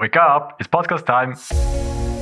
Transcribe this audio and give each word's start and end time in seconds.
Wake 0.00 0.16
up, 0.16 0.54
it's 0.58 0.66
Podcast 0.66 1.04
Time. 1.04 1.34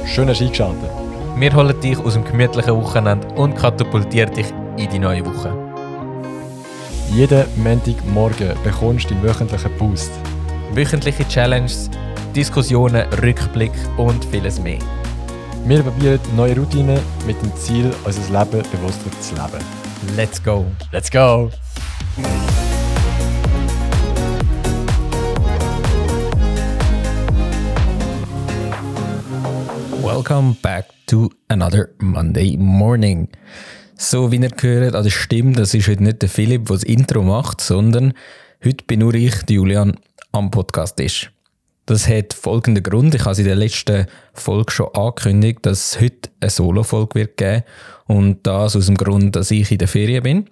Schön 0.05 0.29
hast 0.29 0.41
du 0.41 0.47
eingeschaltet. 0.47 0.91
Wir 1.37 1.55
holen 1.55 1.81
dich 1.81 1.97
aus 1.97 2.15
dem 2.15 2.25
gemütlichen 2.25 2.75
Wochenende 2.75 3.29
und 3.37 3.55
katapultieren 3.55 4.35
dich 4.35 4.53
in 4.77 4.91
die 4.91 4.99
neue 4.99 5.25
Woche. 5.25 5.53
Jeden 7.13 7.47
Montagmorgen 7.63 8.57
bekommst 8.65 9.09
du 9.09 9.15
deinen 9.15 9.23
wöchentlichen 9.23 9.71
Boost. 9.79 10.11
Wöchentliche 10.73 11.29
Challenges, 11.29 11.89
Diskussionen, 12.35 13.07
Rückblick 13.23 13.75
und 13.97 14.25
vieles 14.25 14.59
mehr. 14.59 14.81
Wir 15.65 15.81
probieren 15.85 16.19
neue 16.35 16.57
Routinen 16.57 16.99
mit 17.29 17.41
dem 17.41 17.55
Ziel, 17.55 17.95
unser 18.05 18.41
Leben 18.41 18.69
bewusster 18.73 19.13
zu 19.21 19.37
leben. 19.37 19.65
Let's 20.17 20.43
go! 20.43 20.67
Let's 20.91 21.09
go! 21.09 21.49
Welcome 30.09 30.57
back 30.63 30.87
to 31.09 31.29
another 31.49 31.91
Monday 31.99 32.57
morning. 32.57 33.29
So 33.95 34.33
wie 34.33 34.37
ihr 34.37 34.49
gehört 34.49 34.95
an 34.95 35.03
der 35.03 35.11
Stimme, 35.11 35.53
das 35.53 35.75
ist 35.75 35.87
heute 35.87 36.03
nicht 36.03 36.23
der 36.23 36.31
Philipp, 36.31 36.65
der 36.65 36.77
das 36.77 36.83
Intro 36.83 37.23
macht, 37.23 37.61
sondern 37.61 38.15
heute 38.65 38.85
bin 38.87 39.01
nur 39.01 39.13
ich, 39.13 39.35
Julian, 39.51 39.99
am 40.33 40.51
Podcast 40.51 40.99
ist. 40.99 41.31
Das 41.85 42.09
hat 42.09 42.33
folgenden 42.33 42.83
Grund. 42.83 43.15
Ich 43.17 43.21
habe 43.21 43.33
es 43.33 43.39
in 43.39 43.45
der 43.45 43.57
letzten 43.57 44.07
Folge 44.33 44.73
schon 44.73 44.89
angekündigt, 44.95 45.59
dass 45.67 45.97
es 45.97 46.01
heute 46.01 46.31
eine 46.41 46.49
Solo-Folge 46.49 47.15
wird 47.15 47.37
geben. 47.37 47.65
Und 48.07 48.47
das 48.47 48.77
aus 48.77 48.87
dem 48.87 48.97
Grund, 48.97 49.37
dass 49.37 49.51
ich 49.51 49.71
in 49.71 49.77
der 49.77 49.89
Ferien 49.89 50.23
bin. 50.23 50.51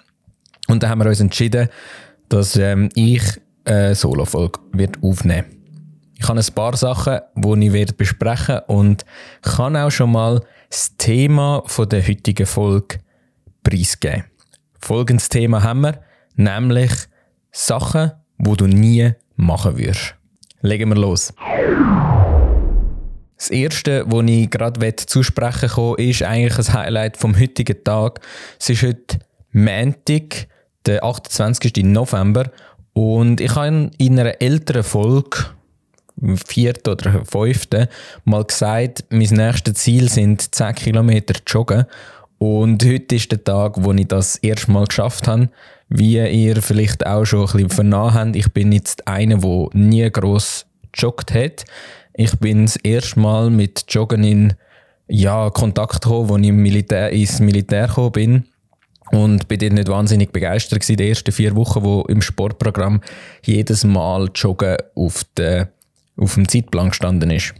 Und 0.68 0.82
da 0.82 0.90
haben 0.90 1.00
wir 1.00 1.08
uns 1.08 1.20
entschieden, 1.20 1.70
dass 2.28 2.56
ähm, 2.56 2.90
ich 2.94 3.22
eine 3.64 3.94
Solo-Folge 3.94 4.60
aufnehmen 5.00 5.46
werde. 5.46 5.55
Ich 6.18 6.28
habe 6.28 6.40
ein 6.40 6.54
paar 6.54 6.76
Sachen, 6.76 7.20
die 7.34 7.66
ich 7.66 7.72
werde 7.72 7.92
besprechen 7.92 8.60
und 8.66 9.04
kann 9.42 9.76
auch 9.76 9.90
schon 9.90 10.12
mal 10.12 10.40
das 10.70 10.96
Thema 10.96 11.62
der 11.78 12.06
heutigen 12.06 12.46
Folge 12.46 12.98
preisgeben. 13.62 14.24
Folgendes 14.80 15.28
Thema 15.28 15.62
haben 15.62 15.82
wir, 15.82 16.00
nämlich 16.36 16.92
Sachen, 17.52 18.12
wo 18.38 18.54
du 18.54 18.66
nie 18.66 19.12
machen 19.36 19.76
würdest. 19.76 20.14
Legen 20.62 20.88
wir 20.88 20.96
los. 20.96 21.34
Das 23.36 23.50
erste, 23.50 24.04
wo 24.10 24.22
ich 24.22 24.50
gerade 24.50 24.96
zusprechen 24.96 25.68
komme, 25.68 25.96
ist 25.98 26.22
eigentlich 26.22 26.58
ein 26.68 26.72
Highlight 26.72 27.16
vom 27.18 27.38
heutigen 27.38 27.84
Tag. 27.84 28.20
Es 28.58 28.70
ist 28.70 28.82
heute 28.82 29.18
Montag, 29.52 30.48
der 30.86 31.04
28. 31.04 31.84
November 31.84 32.50
und 32.94 33.40
ich 33.40 33.54
habe 33.54 33.90
in 33.98 34.18
einer 34.18 34.40
älteren 34.40 34.82
Folge 34.82 35.55
vierten 36.46 36.90
oder 36.90 37.24
fünften 37.24 37.88
mal 38.24 38.44
gesagt, 38.44 39.04
mein 39.10 39.28
nächstes 39.28 39.74
Ziel 39.74 40.08
sind 40.08 40.54
10 40.54 40.74
Kilometer 40.74 41.34
joggen. 41.46 41.86
Und 42.38 42.84
heute 42.84 43.14
ist 43.16 43.32
der 43.32 43.42
Tag, 43.42 43.82
wo 43.82 43.92
ich 43.92 44.08
das 44.08 44.36
erste 44.36 44.70
Mal 44.70 44.86
geschafft 44.86 45.28
habe. 45.28 45.48
Wie 45.88 46.18
ihr 46.18 46.60
vielleicht 46.62 47.06
auch 47.06 47.24
schon 47.24 47.40
ein 47.40 47.52
bisschen 47.52 47.70
vernommen 47.70 48.14
habt, 48.14 48.36
ich 48.36 48.52
bin 48.52 48.72
jetzt 48.72 49.06
einer, 49.06 49.38
der 49.38 49.68
nie 49.72 50.10
gross 50.10 50.66
gejoggt 50.92 51.32
hat. 51.32 51.64
Ich 52.14 52.36
bin 52.38 52.66
das 52.66 52.76
erste 52.76 53.20
Mal 53.20 53.50
mit 53.50 53.84
Joggen 53.88 54.24
in 54.24 54.54
ja, 55.08 55.50
Kontakt 55.50 56.02
gekommen, 56.02 56.30
als 56.30 56.42
ich 56.42 56.48
im 56.48 56.62
Militär, 56.62 57.10
ins 57.10 57.40
Militär 57.40 57.86
gekommen 57.86 58.12
bin. 58.12 58.44
Und 59.12 59.46
bin 59.46 59.60
dort 59.60 59.72
nicht 59.72 59.88
wahnsinnig 59.88 60.32
begeistert 60.32 60.80
gewesen, 60.80 60.96
die 60.96 61.08
ersten 61.08 61.30
vier 61.30 61.54
Wochen, 61.54 61.84
wo 61.84 62.02
im 62.08 62.20
Sportprogramm 62.20 63.00
jedes 63.44 63.84
Mal 63.84 64.28
Joggen 64.34 64.78
auf 64.96 65.22
der 65.36 65.68
auf 66.16 66.34
dem 66.34 66.48
Zeitplan 66.48 66.90
gestanden 66.90 67.30
ist. 67.30 67.54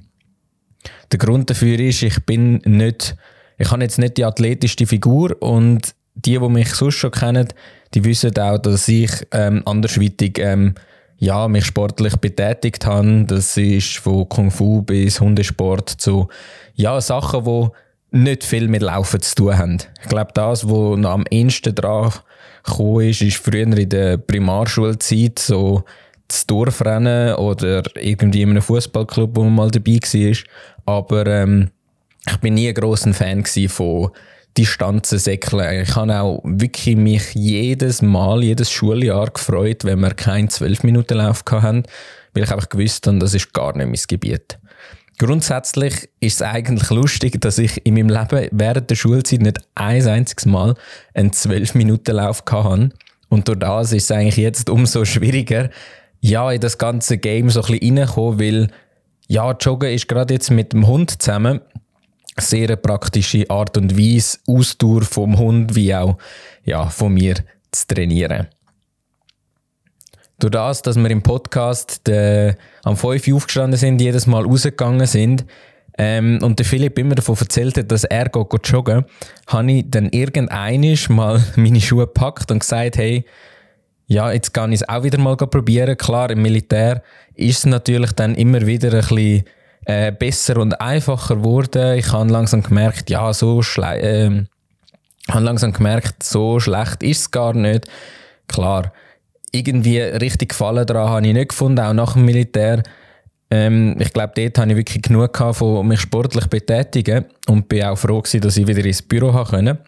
Der 1.12 1.18
Grund 1.18 1.50
dafür 1.50 1.78
ist, 1.78 2.02
ich 2.02 2.24
bin 2.24 2.60
nicht, 2.64 3.16
ich 3.58 3.70
habe 3.70 3.82
jetzt 3.82 3.98
nicht 3.98 4.16
die 4.16 4.24
athletischste 4.24 4.86
Figur 4.86 5.36
und 5.40 5.94
die, 6.14 6.38
die 6.38 6.48
mich 6.48 6.74
sonst 6.74 6.96
schon 6.96 7.10
kennen, 7.10 7.48
die 7.94 8.04
wissen 8.04 8.36
auch, 8.38 8.58
dass 8.58 8.88
ich 8.88 9.10
ähm, 9.32 9.62
andersweitig 9.64 10.38
ähm, 10.38 10.74
ja, 11.18 11.48
mich 11.48 11.66
sportlich 11.66 12.16
betätigt 12.16 12.84
habe. 12.86 13.24
Das 13.26 13.56
ist 13.56 13.98
von 13.98 14.28
Kung 14.28 14.50
Fu 14.50 14.82
bis 14.82 15.20
Hundesport 15.20 15.88
zu 15.88 16.28
ja, 16.74 17.00
Sachen, 17.00 17.44
die 17.44 17.68
nicht 18.18 18.44
viel 18.44 18.68
mit 18.68 18.82
Laufen 18.82 19.20
zu 19.20 19.34
tun 19.34 19.58
haben. 19.58 19.78
Ich 20.02 20.08
glaube, 20.08 20.30
das, 20.34 20.68
was 20.68 21.04
am 21.04 21.24
ehesten 21.30 21.74
dran 21.74 22.12
gekommen 22.64 23.08
ist, 23.08 23.22
ist 23.22 23.36
früher 23.36 23.62
in 23.62 23.88
der 23.88 24.16
Primarschulzeit 24.16 25.38
so 25.38 25.84
das 26.28 26.46
Dorfrennen 26.46 27.34
oder 27.36 27.82
irgendwie 27.96 28.42
in 28.42 28.50
einem 28.50 28.62
Fußballclub, 28.62 29.36
wo 29.36 29.44
man 29.44 29.54
mal 29.54 29.70
dabei 29.70 29.98
war. 30.02 30.36
Aber 30.86 31.26
ähm, 31.26 31.70
ich 32.28 32.36
bin 32.38 32.54
nie 32.54 32.68
ein 32.68 32.74
grosser 32.74 33.14
Fan 33.14 33.44
von 33.44 34.10
Distanzen 34.56 35.18
säckeln. 35.18 35.82
Ich 35.82 35.94
habe 35.94 36.20
auch 36.20 36.40
wirklich 36.44 36.96
mich 36.96 37.34
jedes 37.34 38.02
Mal, 38.02 38.42
jedes 38.42 38.70
Schuljahr 38.70 39.30
gefreut, 39.30 39.84
wenn 39.84 40.00
wir 40.00 40.14
keinen 40.14 40.48
12-Minuten-Lauf 40.48 41.44
hatten, 41.50 41.84
weil 42.32 42.44
ich 42.44 42.50
einfach 42.50 42.68
gewusst 42.68 43.06
habe, 43.06 43.18
das 43.18 43.34
ist 43.34 43.52
gar 43.52 43.76
nicht 43.76 43.86
mein 43.86 44.00
Gebiet. 44.08 44.58
Grundsätzlich 45.18 46.08
ist 46.20 46.36
es 46.36 46.42
eigentlich 46.42 46.90
lustig, 46.90 47.40
dass 47.40 47.58
ich 47.58 47.84
in 47.86 47.94
meinem 47.94 48.10
Leben 48.10 48.48
während 48.52 48.90
der 48.90 48.96
Schulzeit 48.96 49.40
nicht 49.40 49.58
ein 49.74 50.06
einziges 50.06 50.44
Mal 50.44 50.74
einen 51.14 51.30
12-Minuten-Lauf 51.30 52.44
hatte. 52.50 52.90
Und 53.28 53.48
durch 53.48 53.58
das 53.58 53.92
ist 53.92 54.04
es 54.04 54.10
eigentlich 54.10 54.36
jetzt 54.36 54.68
umso 54.68 55.04
schwieriger, 55.04 55.70
ja, 56.20 56.50
in 56.50 56.60
das 56.60 56.78
ganze 56.78 57.18
Game 57.18 57.50
so 57.50 57.62
ein 57.62 57.78
bisschen 57.78 57.98
reinkommen, 57.98 58.40
weil 58.40 58.68
ja, 59.28 59.52
Joggen 59.52 59.92
ist 59.92 60.08
gerade 60.08 60.34
jetzt 60.34 60.50
mit 60.50 60.72
dem 60.72 60.86
Hund 60.86 61.22
zusammen 61.22 61.60
eine 62.36 62.46
sehr 62.46 62.76
praktische 62.76 63.48
Art 63.48 63.76
und 63.76 63.98
Weise, 63.98 64.38
Ausdauer 64.46 65.02
vom 65.02 65.38
Hund 65.38 65.74
wie 65.74 65.94
auch 65.94 66.18
ja, 66.64 66.88
von 66.88 67.14
mir 67.14 67.36
zu 67.72 67.86
trainieren. 67.88 68.48
Durch 70.38 70.52
das, 70.52 70.82
dass 70.82 70.96
wir 70.96 71.10
im 71.10 71.22
Podcast 71.22 72.06
de, 72.06 72.54
am 72.84 72.96
5 72.96 73.26
Uhr 73.28 73.36
aufgestanden 73.36 73.78
sind, 73.78 74.00
jedes 74.00 74.26
Mal 74.26 74.44
rausgegangen 74.44 75.06
sind 75.06 75.46
ähm, 75.96 76.40
und 76.42 76.58
der 76.58 76.66
Philipp 76.66 76.98
immer 76.98 77.14
davon 77.14 77.36
erzählt 77.38 77.78
hat, 77.78 77.90
dass 77.90 78.04
er 78.04 78.28
geht, 78.28 78.50
geht 78.50 78.68
joggen, 78.68 79.06
habe 79.46 79.72
ich 79.72 79.86
dann 79.88 80.10
irgendeinisch 80.10 81.08
mal 81.08 81.42
meine 81.56 81.80
Schuhe 81.80 82.06
gepackt 82.06 82.50
und 82.50 82.58
gesagt, 82.58 82.98
hey, 82.98 83.24
ja, 84.06 84.30
jetzt 84.30 84.54
kann 84.54 84.72
ich 84.72 84.82
es 84.82 84.88
auch 84.88 85.02
wieder 85.02 85.18
mal 85.18 85.36
probieren. 85.36 85.96
Klar, 85.96 86.30
im 86.30 86.42
Militär 86.42 87.02
ist 87.34 87.58
es 87.58 87.66
natürlich 87.66 88.12
dann 88.12 88.34
immer 88.34 88.66
wieder 88.66 88.92
ein 88.92 89.00
bisschen 89.00 89.44
äh, 89.84 90.12
besser 90.12 90.58
und 90.58 90.80
einfacher 90.80 91.36
geworden. 91.36 91.98
Ich 91.98 92.12
habe 92.12 92.30
langsam 92.30 92.62
gemerkt, 92.62 93.10
ja, 93.10 93.32
so 93.32 93.62
schlecht, 93.62 94.04
äh, 94.04 94.44
habe 95.30 95.44
langsam 95.44 95.72
gemerkt, 95.72 96.22
so 96.22 96.60
schlecht 96.60 97.02
ist 97.02 97.20
es 97.20 97.30
gar 97.30 97.52
nicht. 97.52 97.88
Klar, 98.46 98.92
irgendwie 99.50 100.00
richtig 100.00 100.50
Gefallen 100.50 100.86
daran 100.86 101.08
habe 101.08 101.26
ich 101.26 101.32
nicht 101.32 101.48
gefunden, 101.48 101.80
auch 101.80 101.92
nach 101.92 102.12
dem 102.12 102.24
Militär. 102.24 102.82
Ähm, 103.50 103.96
ich 103.98 104.12
glaube, 104.12 104.32
dort 104.36 104.58
hatte 104.58 104.70
ich 104.70 104.76
wirklich 104.76 105.02
genug 105.02 105.32
gehabt, 105.32 105.56
von 105.56 105.86
mich 105.86 106.00
sportlich 106.00 106.46
betätigen 106.46 107.26
und 107.48 107.68
bin 107.68 107.84
auch 107.84 107.96
froh 107.96 108.20
gewesen, 108.20 108.40
dass 108.40 108.56
ich 108.56 108.66
wieder 108.66 108.84
ins 108.84 109.02
Büro 109.02 109.32
konnte. 109.32 109.78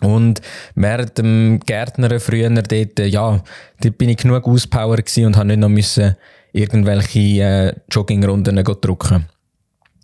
Und 0.00 0.40
während 0.74 1.18
dem 1.18 1.60
Gärtner 1.64 2.18
früher 2.20 2.50
dort, 2.50 2.74
äh, 2.74 3.06
ja, 3.06 3.42
dort 3.80 3.98
bin 3.98 4.08
ich 4.08 4.18
genug 4.18 4.46
auspower 4.46 4.98
und 4.98 5.36
habe 5.36 5.46
nicht 5.46 5.58
noch 5.58 5.68
müssen 5.68 6.16
irgendwelche 6.52 7.18
äh, 7.18 7.72
Joggingrunden 7.90 8.62
drücken. 8.62 9.26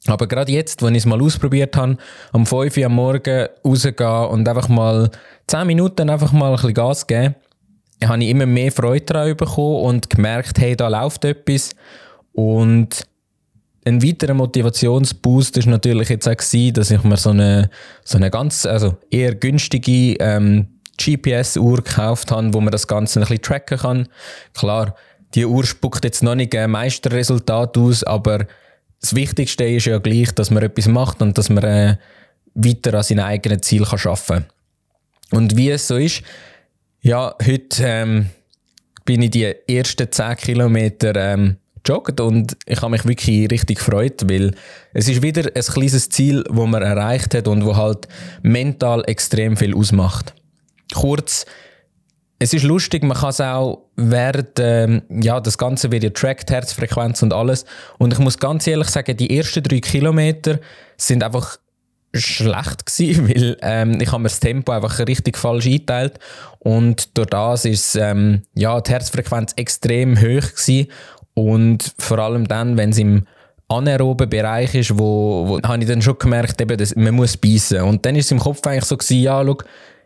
Aber 0.07 0.27
gerade 0.27 0.53
jetzt, 0.53 0.83
wenn 0.83 0.95
ich 0.95 1.03
es 1.03 1.07
mal 1.07 1.23
ausprobiert 1.23 1.77
habe, 1.77 1.97
am 2.33 2.47
5 2.47 2.77
Uhr 2.77 2.87
am 2.87 2.95
Morgen 2.95 3.49
rausgehen 3.65 4.27
und 4.27 4.49
einfach 4.49 4.69
mal 4.69 5.11
10 5.47 5.67
Minuten 5.67 6.09
einfach 6.09 6.33
mal 6.33 6.51
ein 6.51 6.55
bisschen 6.55 6.75
Gas 6.75 7.07
geben, 7.07 7.35
habe 8.05 8.23
ich 8.23 8.31
immer 8.31 8.47
mehr 8.47 8.73
Freude 8.73 9.05
daran 9.05 9.37
bekommen 9.37 9.83
und 9.83 10.11
gemerkt, 10.11 10.59
hey, 10.59 10.75
da 10.75 10.89
läuft 10.89 11.25
etwas. 11.25 11.71
Und 12.33 13.07
ein 13.85 14.03
weiterer 14.03 14.35
Motivationsboost 14.35 15.57
ist 15.57 15.67
natürlich 15.67 16.09
jetzt 16.11 16.29
auch 16.29 16.37
gewesen, 16.37 16.75
dass 16.75 16.91
ich 16.91 17.03
mir 17.03 17.17
so 17.17 17.31
eine, 17.31 17.71
so 18.05 18.19
eine 18.19 18.31
ganz, 18.31 18.67
also 18.67 18.97
eher 19.11 19.35
günstige 19.35 20.17
ähm, 20.21 20.69
GPS-Uhr 20.99 21.77
gekauft 21.83 22.31
habe, 22.31 22.53
wo 22.53 22.61
man 22.61 22.73
das 22.73 22.87
Ganze 22.87 23.21
ein 23.21 23.23
bisschen 23.23 23.43
tracken 23.43 23.79
kann. 23.79 24.09
Klar, 24.53 24.95
die 25.35 25.47
Uhr 25.47 25.65
spuckt 25.65 26.05
jetzt 26.05 26.23
noch 26.23 26.35
nicht 26.35 26.55
ein 26.55 26.71
Meisterresultat 26.71 27.79
aus, 27.79 28.05
aber 28.05 28.47
das 29.01 29.15
Wichtigste 29.15 29.65
ist 29.65 29.87
ja 29.87 29.99
gleich, 29.99 30.33
dass 30.33 30.51
man 30.51 30.63
etwas 30.63 30.87
macht 30.87 31.23
und 31.23 31.39
dass 31.39 31.49
man 31.49 31.65
äh, 31.65 31.97
weiter 32.55 32.95
an 32.95 33.03
seinem 33.03 33.25
eigenen 33.25 33.63
Ziel 33.63 33.85
kann 33.85 33.99
arbeiten 34.05 34.27
kann. 34.27 34.45
Und 35.31 35.57
wie 35.57 35.71
es 35.71 35.89
so 35.89 35.97
ist, 35.97 36.23
ja, 37.01 37.35
heute 37.47 37.83
ähm, 37.83 38.27
bin 39.07 39.23
ich 39.23 39.31
die 39.31 39.55
ersten 39.67 40.11
10 40.11 40.37
Kilometer 40.37 41.15
ähm, 41.17 41.57
gejoggt 41.83 42.21
und 42.21 42.57
ich 42.67 42.81
habe 42.83 42.91
mich 42.91 43.07
wirklich 43.07 43.51
richtig 43.51 43.79
gefreut, 43.79 44.25
weil 44.29 44.53
es 44.93 45.09
ist 45.09 45.23
wieder 45.23 45.51
ein 45.55 45.63
kleines 45.63 46.09
Ziel, 46.09 46.45
das 46.45 46.55
man 46.55 46.83
erreicht 46.83 47.35
hat 47.35 47.49
und 47.49 47.65
wo 47.65 47.77
halt 47.77 48.09
mental 48.43 49.03
extrem 49.07 49.57
viel 49.57 49.75
ausmacht. 49.75 50.35
Kurz, 50.95 51.47
es 52.39 52.55
ist 52.55 52.65
lustig, 52.65 53.03
man 53.05 53.17
kann 53.17 53.31
es 53.31 53.41
auch 53.41 53.87
während, 53.97 54.59
ähm, 54.59 55.03
ja, 55.11 55.41
das 55.41 55.59
Ganze 55.59 55.93
wird 55.93 56.05
ja 56.05 56.11
tracked, 56.11 56.51
Herzfrequenz 56.51 57.23
und 57.23 57.35
alles. 57.35 57.67
Und 57.99 58.13
ich 58.15 58.19
muss 58.19 58.39
ganz 58.39 58.67
ehrlich 58.67 58.89
sagen, 58.89 59.17
die 59.17 59.37
ersten 59.37 59.63
drei 59.63 59.81
Kilometer 59.81 60.59
sind 60.97 61.23
einfach 61.23 61.59
schlecht 62.15 62.87
gewesen, 62.87 63.29
weil 63.35 63.57
ähm, 63.63 64.01
ich 64.01 64.11
habe 64.11 64.23
mir 64.23 64.29
das 64.29 64.41
Tempo 64.41 64.73
einfach 64.73 64.99
richtig 65.07 65.37
falsch 65.37 65.67
eingeteilt 65.67 66.19
und 66.59 67.17
durch 67.17 67.29
das 67.29 67.65
ist 67.65 67.95
ähm, 67.95 68.43
ja, 68.55 68.81
die 68.81 68.91
Herzfrequenz 68.91 69.53
extrem 69.57 70.17
hoch 70.17 70.55
gewesen 70.55 70.89
und 71.35 71.95
vor 71.99 72.19
allem 72.19 72.47
dann, 72.47 72.77
wenn 72.77 72.91
es 72.91 72.99
im 72.99 73.27
anaeroben 73.69 74.29
Bereich 74.29 74.75
ist, 74.75 74.99
wo, 74.99 75.45
wo 75.47 75.63
habe 75.63 75.83
ich 75.83 75.89
dann 75.89 76.03
schon 76.03 76.19
gemerkt, 76.19 76.61
eben, 76.61 76.77
dass 76.77 76.97
man 76.97 77.15
muss 77.15 77.37
beißen 77.37 77.83
und 77.83 78.05
dann 78.05 78.17
ist 78.17 78.27
es 78.27 78.33
im 78.33 78.41
Kopf 78.41 78.67
eigentlich 78.67 78.85
so 78.85 78.97
gewesen, 78.97 79.23
ja, 79.23 79.45
schau, 79.45 79.57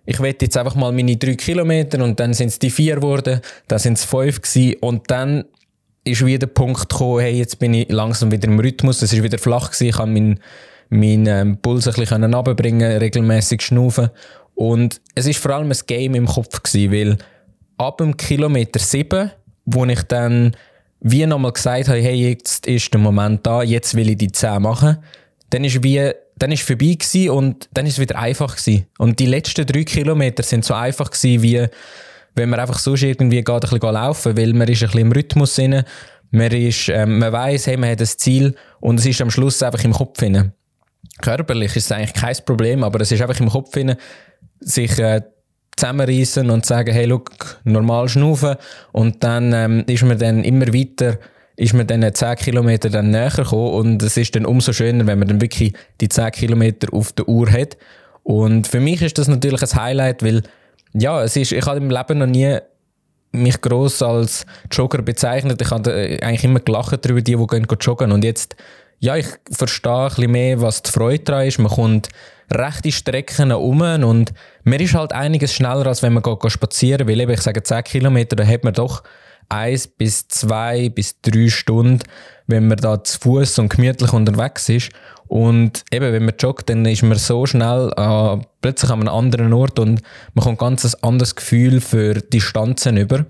ich 0.06 0.20
wette 0.20 0.44
jetzt 0.44 0.56
einfach 0.56 0.74
mal 0.74 0.92
meine 0.92 1.16
drei 1.16 1.34
Kilometer 1.34 2.02
und 2.02 2.20
dann 2.20 2.34
sind 2.34 2.48
es 2.48 2.58
die 2.58 2.70
vier 2.70 2.96
geworden, 2.96 3.40
dann 3.68 3.78
sind 3.78 3.94
es 3.94 4.04
fünf 4.04 4.42
gewesen. 4.42 4.76
Und 4.80 5.10
dann 5.10 5.44
ist 6.04 6.24
wieder 6.24 6.40
der 6.40 6.46
Punkt 6.48 6.88
gekommen, 6.88 7.20
hey, 7.20 7.38
jetzt 7.38 7.58
bin 7.58 7.72
ich 7.72 7.90
langsam 7.90 8.30
wieder 8.30 8.48
im 8.48 8.60
Rhythmus, 8.60 9.00
es 9.00 9.12
ist 9.12 9.22
wieder 9.22 9.38
flach 9.38 9.70
gewesen, 9.70 9.88
ich 9.88 9.98
habe 9.98 10.10
meinen 10.10 10.40
meinen 10.90 11.26
ähm, 11.26 11.56
Puls 11.56 11.88
ein 11.88 11.94
bisschen 11.94 12.22
runterbringen 12.22 12.98
regelmäßig 12.98 13.62
schnaufen. 13.62 14.10
Und 14.54 15.00
es 15.14 15.26
ist 15.26 15.38
vor 15.40 15.52
allem 15.52 15.70
ein 15.70 15.78
Game 15.86 16.14
im 16.14 16.26
Kopf 16.26 16.62
gewesen, 16.62 16.92
weil 16.92 17.18
ab 17.78 17.98
dem 17.98 18.16
Kilometer 18.16 18.78
7, 18.78 19.30
wo 19.64 19.84
ich 19.86 20.02
dann 20.02 20.54
wie 21.00 21.26
nochmal 21.26 21.52
gesagt 21.52 21.88
habe, 21.88 21.98
hey, 21.98 22.30
jetzt 22.30 22.66
ist 22.66 22.92
der 22.92 23.00
Moment 23.00 23.46
da, 23.46 23.62
jetzt 23.62 23.94
will 23.94 24.10
ich 24.10 24.18
die 24.18 24.32
10 24.32 24.62
machen, 24.62 24.98
dann 25.50 25.64
ist 25.64 25.82
wie 25.82 26.12
dann 26.36 26.50
ist 26.50 26.62
vorbei 26.62 26.96
gewesen 26.98 27.30
und 27.30 27.68
dann 27.74 27.86
ist 27.86 27.94
es 27.94 28.00
wieder 28.00 28.18
einfach 28.18 28.56
gewesen. 28.56 28.86
Und 28.98 29.18
die 29.20 29.26
letzten 29.26 29.66
drei 29.66 29.84
Kilometer 29.84 30.42
sind 30.42 30.64
so 30.64 30.74
einfach 30.74 31.10
gewesen, 31.10 31.42
wie 31.42 31.66
wenn 32.34 32.48
man 32.48 32.58
einfach 32.58 32.78
sonst 32.78 33.02
irgendwie 33.02 33.42
geht, 33.42 33.48
ein 33.48 33.60
bisschen 33.60 33.80
laufen, 33.80 34.36
weil 34.36 34.52
man 34.52 34.66
ist 34.66 34.82
ein 34.82 34.88
bisschen 34.88 35.00
im 35.00 35.12
Rhythmus 35.12 35.54
drin, 35.54 35.84
man 36.32 36.50
ist, 36.50 36.88
ähm, 36.88 37.18
man 37.18 37.32
weiß, 37.32 37.68
hey, 37.68 37.76
man 37.76 37.90
hat 37.90 38.00
ein 38.00 38.06
Ziel 38.06 38.56
und 38.80 38.98
es 38.98 39.06
ist 39.06 39.20
am 39.20 39.30
Schluss 39.30 39.62
einfach 39.62 39.84
im 39.84 39.92
Kopf 39.92 40.18
drin. 40.18 40.52
Körperlich 41.22 41.76
ist 41.76 41.84
es 41.84 41.92
eigentlich 41.92 42.14
kein 42.14 42.36
Problem, 42.44 42.82
aber 42.82 43.00
es 43.00 43.12
ist 43.12 43.22
einfach 43.22 43.38
im 43.38 43.48
Kopf 43.48 43.70
drin, 43.70 43.94
sich 44.58 44.98
äh, 44.98 45.22
zusammenreißen 45.76 46.50
und 46.50 46.66
sagen, 46.66 46.92
hey, 46.92 47.06
look, 47.06 47.60
normal 47.64 48.08
schnaufen 48.08 48.56
und 48.92 49.22
dann 49.24 49.52
ähm, 49.52 49.84
ist 49.86 50.04
man 50.04 50.18
dann 50.18 50.44
immer 50.44 50.68
weiter 50.68 51.18
ist 51.56 51.74
man 51.74 51.86
dann 51.86 52.12
10 52.12 52.36
Kilometer 52.36 52.90
dann 52.90 53.10
näher 53.10 53.30
gekommen 53.30 53.74
und 53.74 54.02
es 54.02 54.16
ist 54.16 54.34
dann 54.34 54.44
umso 54.44 54.72
schöner, 54.72 55.06
wenn 55.06 55.18
man 55.18 55.28
dann 55.28 55.40
wirklich 55.40 55.72
die 56.00 56.08
10 56.08 56.32
Kilometer 56.32 56.92
auf 56.92 57.12
der 57.12 57.28
Uhr 57.28 57.50
hat. 57.50 57.76
Und 58.22 58.66
für 58.66 58.80
mich 58.80 59.02
ist 59.02 59.18
das 59.18 59.28
natürlich 59.28 59.62
ein 59.62 59.80
Highlight, 59.80 60.22
weil 60.24 60.42
ja, 60.94 61.22
es 61.22 61.36
ist, 61.36 61.52
ich 61.52 61.66
habe 61.66 61.78
im 61.78 61.90
Leben 61.90 62.18
noch 62.18 62.26
nie 62.26 62.58
mich 63.32 63.60
gross 63.60 64.00
als 64.02 64.46
Jogger 64.70 65.02
bezeichnet. 65.02 65.60
Ich 65.60 65.70
habe 65.70 65.90
äh, 65.92 66.20
eigentlich 66.22 66.44
immer 66.44 66.60
gelacht 66.60 67.04
darüber, 67.04 67.20
die, 67.20 67.36
die 67.36 67.46
gehen 67.46 67.66
joggen. 67.80 68.12
Und 68.12 68.24
jetzt, 68.24 68.56
ja, 69.00 69.16
ich 69.16 69.26
verstehe 69.50 69.92
ein 69.92 70.08
bisschen 70.08 70.30
mehr, 70.30 70.60
was 70.60 70.82
die 70.82 70.92
Freude 70.92 71.24
daran 71.24 71.46
ist. 71.46 71.58
Man 71.58 71.70
kommt 71.70 72.08
rechte 72.50 72.92
Strecken 72.92 73.52
um 73.52 73.80
und 73.80 74.32
mir 74.64 74.80
ist 74.80 74.94
halt 74.94 75.12
einiges 75.12 75.52
schneller, 75.52 75.86
als 75.86 76.02
wenn 76.02 76.12
man 76.12 76.22
geht, 76.22 76.40
geht 76.40 76.52
spazieren 76.52 77.08
Weil 77.08 77.20
eben, 77.20 77.32
ich 77.32 77.42
sage 77.42 77.62
10 77.62 77.84
Kilometer, 77.84 78.36
da 78.36 78.44
hat 78.44 78.64
man 78.64 78.74
doch 78.74 79.02
eins 79.48 79.86
bis 79.86 80.28
zwei 80.28 80.88
bis 80.88 81.20
drei 81.20 81.48
Stunden, 81.48 82.00
wenn 82.46 82.68
man 82.68 82.78
da 82.78 83.02
zu 83.02 83.18
Fuß 83.20 83.58
und 83.58 83.68
gemütlich 83.68 84.12
unterwegs 84.12 84.68
ist. 84.68 84.90
Und 85.26 85.84
eben, 85.90 86.12
wenn 86.12 86.24
man 86.24 86.34
joggt, 86.38 86.68
dann 86.68 86.84
ist 86.84 87.02
man 87.02 87.18
so 87.18 87.46
schnell 87.46 87.90
äh, 87.96 88.36
plötzlich 88.60 88.90
an 88.90 89.00
einem 89.00 89.14
anderen 89.14 89.52
Ort 89.52 89.78
und 89.78 90.02
man 90.34 90.44
kommt 90.44 90.58
ganz 90.58 90.84
ein 90.84 91.02
anderes 91.02 91.34
Gefühl 91.34 91.80
für 91.80 92.14
Distanzen 92.14 92.96
über. 92.96 93.24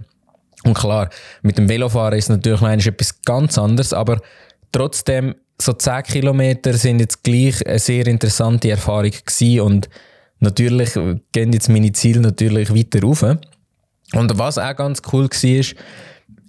Und 0.64 0.74
klar, 0.74 1.10
mit 1.42 1.58
dem 1.58 1.68
Velofahren 1.68 2.18
ist 2.18 2.30
natürlich 2.30 2.86
etwas 2.86 3.22
ganz 3.22 3.58
anderes, 3.58 3.92
aber 3.92 4.20
trotzdem, 4.72 5.34
so 5.60 5.72
10 5.72 6.02
Kilometer 6.02 6.74
sind 6.74 7.00
jetzt 7.00 7.22
gleich 7.22 7.66
eine 7.66 7.78
sehr 7.78 8.06
interessante 8.06 8.70
Erfahrung 8.70 9.10
gewesen 9.10 9.60
und 9.60 9.88
natürlich 10.40 10.90
gehen 11.32 11.52
jetzt 11.52 11.68
meine 11.68 11.92
Ziele 11.92 12.20
natürlich 12.20 12.74
weiter 12.74 13.02
rauf. 13.02 13.22
Und 13.22 14.38
was 14.38 14.58
auch 14.58 14.76
ganz 14.76 15.02
cool 15.12 15.28
war, 15.28 15.64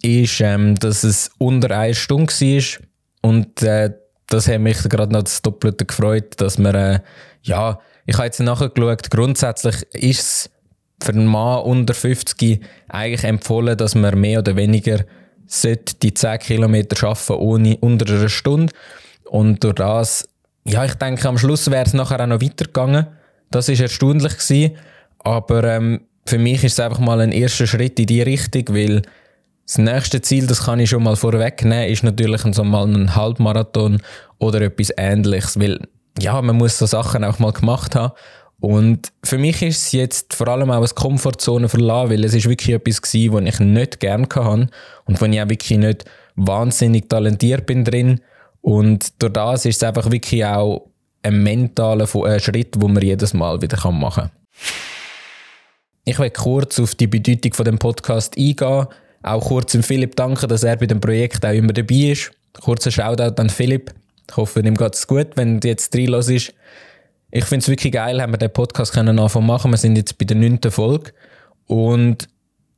ist, 0.04 0.42
ähm, 0.42 0.75
dass 0.75 1.04
es 1.04 1.31
unter 1.38 1.72
einer 1.78 1.94
Stunde 1.94 2.34
war. 2.34 2.81
Und 3.22 3.62
äh, 3.63 3.92
das 4.28 4.48
hat 4.48 4.60
mich 4.60 4.78
gerade 4.84 5.13
noch 5.13 5.24
das 5.24 5.42
Doppelte 5.42 5.86
gefreut, 5.86 6.34
dass 6.38 6.57
man, 6.57 6.75
äh, 6.75 7.00
ja, 7.44 7.80
ich 8.06 8.16
habe 8.16 8.25
jetzt 8.25 8.40
nachgeschaut, 8.40 9.10
grundsätzlich 9.10 9.81
ist 9.94 10.19
es 10.19 10.50
für 11.02 11.12
einen 11.12 11.25
Mann 11.25 11.63
unter 11.63 11.94
50 11.94 12.63
eigentlich 12.88 13.24
empfohlen, 13.24 13.78
dass 13.78 13.96
man 13.96 14.19
mehr 14.19 14.40
oder 14.40 14.56
weniger 14.56 15.06
die 15.47 16.13
10 16.13 16.39
Kilometer 16.39 16.95
schaffen 16.95 17.38
ohne 17.38 17.77
unter 17.77 18.13
einer 18.13 18.30
Stunde. 18.30 18.74
Und 19.30 19.63
durch 19.63 19.75
das, 19.75 20.27
ja, 20.65 20.86
ich 20.86 20.95
denke, 20.95 21.27
am 21.27 21.38
Schluss 21.38 21.69
wäre 21.69 21.86
es 21.86 21.94
nachher 21.94 22.21
auch 22.21 22.27
noch 22.27 22.42
weitergegangen. 22.42 23.07
Das 23.51 23.69
ist 23.69 23.80
erstaunlich 23.80 24.38
gewesen. 24.38 24.77
Aber 25.19 25.63
ähm, 25.63 26.01
für 26.25 26.38
mich 26.38 26.63
ist 26.63 26.74
es 26.74 26.80
einfach 26.80 27.00
mal 27.00 27.21
ein 27.21 27.31
erster 27.31 27.68
Schritt 27.68 28.00
in 28.00 28.07
die 28.07 28.21
Richtung, 28.21 28.63
weil 28.69 29.01
das 29.65 29.77
nächste 29.77 30.21
Ziel, 30.21 30.45
das 30.45 30.65
kann 30.65 30.80
ich 30.80 30.92
schon 30.92 31.03
mal 31.03 31.15
vorwegnehmen, 31.15 31.89
ist 31.89 32.03
natürlich 32.03 32.42
so 32.51 32.63
mal 32.63 32.88
ein 32.88 33.15
Halbmarathon 33.15 34.01
oder 34.38 34.62
etwas 34.62 34.92
ähnliches, 34.95 35.59
weil 35.59 35.80
ja, 36.19 36.39
man 36.42 36.56
muss 36.56 36.77
so 36.77 36.86
Sachen 36.86 37.24
auch 37.24 37.39
mal 37.39 37.51
gemacht 37.51 37.95
haben. 37.95 38.13
Und 38.60 39.12
für 39.24 39.38
mich 39.38 39.62
ist 39.62 39.84
es 39.84 39.92
jetzt 39.92 40.34
vor 40.34 40.48
allem 40.48 40.72
auch 40.72 40.78
eine 40.78 40.88
Komfortzone 40.88 41.69
verlassen, 41.69 42.12
weil 42.12 42.24
es 42.24 42.34
ist 42.34 42.50
wirklich 42.50 42.75
etwas 42.75 43.02
gewesen, 43.02 43.34
was 43.34 43.44
ich 43.44 43.60
nicht 43.60 44.00
gerne 44.00 44.28
hatte 44.34 44.68
und 45.06 45.22
wo 45.22 45.25
ich 45.25 45.42
auch 45.42 45.50
wirklich 45.50 45.78
nicht 45.78 46.06
wahnsinnig 46.36 47.10
talentiert 47.10 47.66
bin 47.66 47.84
drin. 47.84 48.22
Und 48.62 49.22
durch 49.22 49.34
das 49.34 49.66
ist 49.66 49.78
es 49.78 49.84
einfach 49.84 50.10
wirklich 50.10 50.46
auch 50.46 50.88
ein 51.22 51.44
mentaler 51.44 52.07
Schritt, 52.40 52.75
wo 52.78 52.88
man 52.88 53.04
jedes 53.04 53.34
Mal 53.34 53.62
wieder 53.62 53.92
machen 53.92 54.24
kann. 54.24 54.31
Ich 56.06 56.19
will 56.19 56.30
kurz 56.30 56.80
auf 56.80 56.96
die 56.96 57.07
Bedeutung 57.07 57.54
von 57.54 57.66
dem 57.66 57.80
Podcast 57.80 58.38
eingehen. 58.38 58.88
Auch 59.24 59.48
kurz 59.48 59.72
dem 59.72 59.81
Philipp 59.81 60.16
danken, 60.16 60.48
dass 60.48 60.63
er 60.63 60.78
bei 60.78 60.86
dem 60.86 61.02
Projekt 61.02 61.44
auch 61.44 61.52
immer 61.52 61.74
dabei 61.74 62.12
ist. 62.12 62.31
Kurzer 62.62 62.92
Shoutout 62.92 63.42
an 63.42 63.50
Philipp. 63.50 63.92
Ich 64.30 64.38
hoffe, 64.38 64.60
ihm 64.60 64.75
geht 64.75 64.94
es 64.94 65.07
gut, 65.07 65.30
wenn 65.36 65.60
du 65.60 65.68
jetzt 65.68 65.96
reinlässt. 65.96 66.54
Ich 67.38 67.44
finde 67.44 67.64
es 67.64 67.68
wirklich 67.68 67.92
geil, 67.92 68.22
haben 68.22 68.32
wir 68.32 68.38
den 68.38 68.54
Podcast 68.54 68.94
können 68.94 69.20
anfangen 69.20 69.46
machen. 69.46 69.70
Wir 69.70 69.78
sind 69.78 69.98
jetzt 69.98 70.18
bei 70.18 70.24
der 70.24 70.38
neunten 70.38 70.72
Folge. 70.72 71.12
Und 71.68 72.30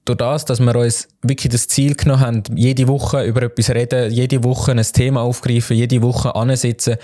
durch 0.04 0.18
das, 0.18 0.46
dass 0.46 0.60
wir 0.60 0.76
uns 0.76 1.10
wirklich 1.22 1.52
das 1.52 1.68
Ziel 1.68 1.94
genommen 1.94 2.22
haben, 2.22 2.44
jede 2.56 2.88
Woche 2.88 3.24
über 3.24 3.44
etwas 3.44 3.70
reden, 3.70 4.12
jede 4.12 4.44
Woche 4.44 4.72
ein 4.72 4.82
Thema 4.82 5.22
aufgreifen, 5.22 5.78
jede 5.78 6.02
Woche 6.02 6.34
ansitzen 6.34 6.96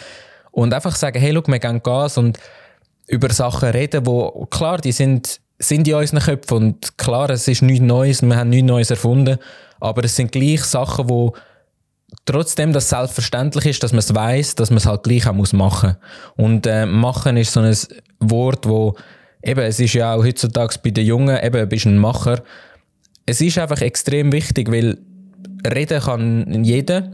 und 0.49 0.73
einfach 0.73 0.95
sagen, 0.95 1.19
hey, 1.19 1.31
schau, 1.31 1.43
wir 1.45 1.59
gehen 1.59 1.83
Gas 1.83 2.17
und 2.17 2.39
über 3.05 3.31
Sachen 3.31 3.69
reden, 3.69 4.03
wo 4.07 4.47
klar, 4.47 4.79
die 4.79 4.91
sind 4.91 5.39
sind 5.59 5.87
in 5.87 5.93
unseren 5.93 6.21
Köpfen. 6.21 6.57
Und 6.57 6.97
klar, 6.97 7.29
es 7.29 7.47
ist 7.47 7.61
nichts 7.61 7.85
Neues, 7.85 8.23
wir 8.23 8.35
haben 8.35 8.49
nichts 8.49 8.67
Neues 8.67 8.89
erfunden, 8.89 9.37
aber 9.79 10.03
es 10.05 10.15
sind 10.15 10.31
gleich 10.31 10.63
Sachen, 10.63 11.07
wo 11.07 11.35
trotzdem 12.25 12.73
das 12.73 12.89
selbstverständlich 12.89 13.65
ist, 13.65 13.83
dass 13.83 13.91
man 13.91 13.99
es 13.99 14.13
weiß, 14.13 14.55
dass 14.55 14.69
man 14.69 14.77
es 14.77 14.85
halt 14.85 15.03
gleich 15.03 15.27
auch 15.27 15.33
machen 15.53 15.95
muss. 16.35 16.45
Und 16.45 16.67
äh, 16.67 16.85
machen 16.85 17.37
ist 17.37 17.53
so 17.53 17.59
ein 17.59 17.75
Wort, 18.19 18.67
wo 18.67 18.95
eben, 19.41 19.61
es 19.61 19.79
ist 19.79 19.93
ja 19.93 20.13
auch 20.13 20.23
heutzutage 20.23 20.75
bei 20.83 20.91
den 20.91 21.05
Jungen, 21.05 21.37
eben, 21.43 21.67
bist 21.69 21.85
ein 21.85 21.97
Macher. 21.97 22.43
Es 23.25 23.41
ist 23.41 23.57
einfach 23.57 23.81
extrem 23.81 24.31
wichtig, 24.31 24.71
weil 24.71 24.97
reden 25.67 26.01
kann 26.01 26.63
jeder, 26.63 27.11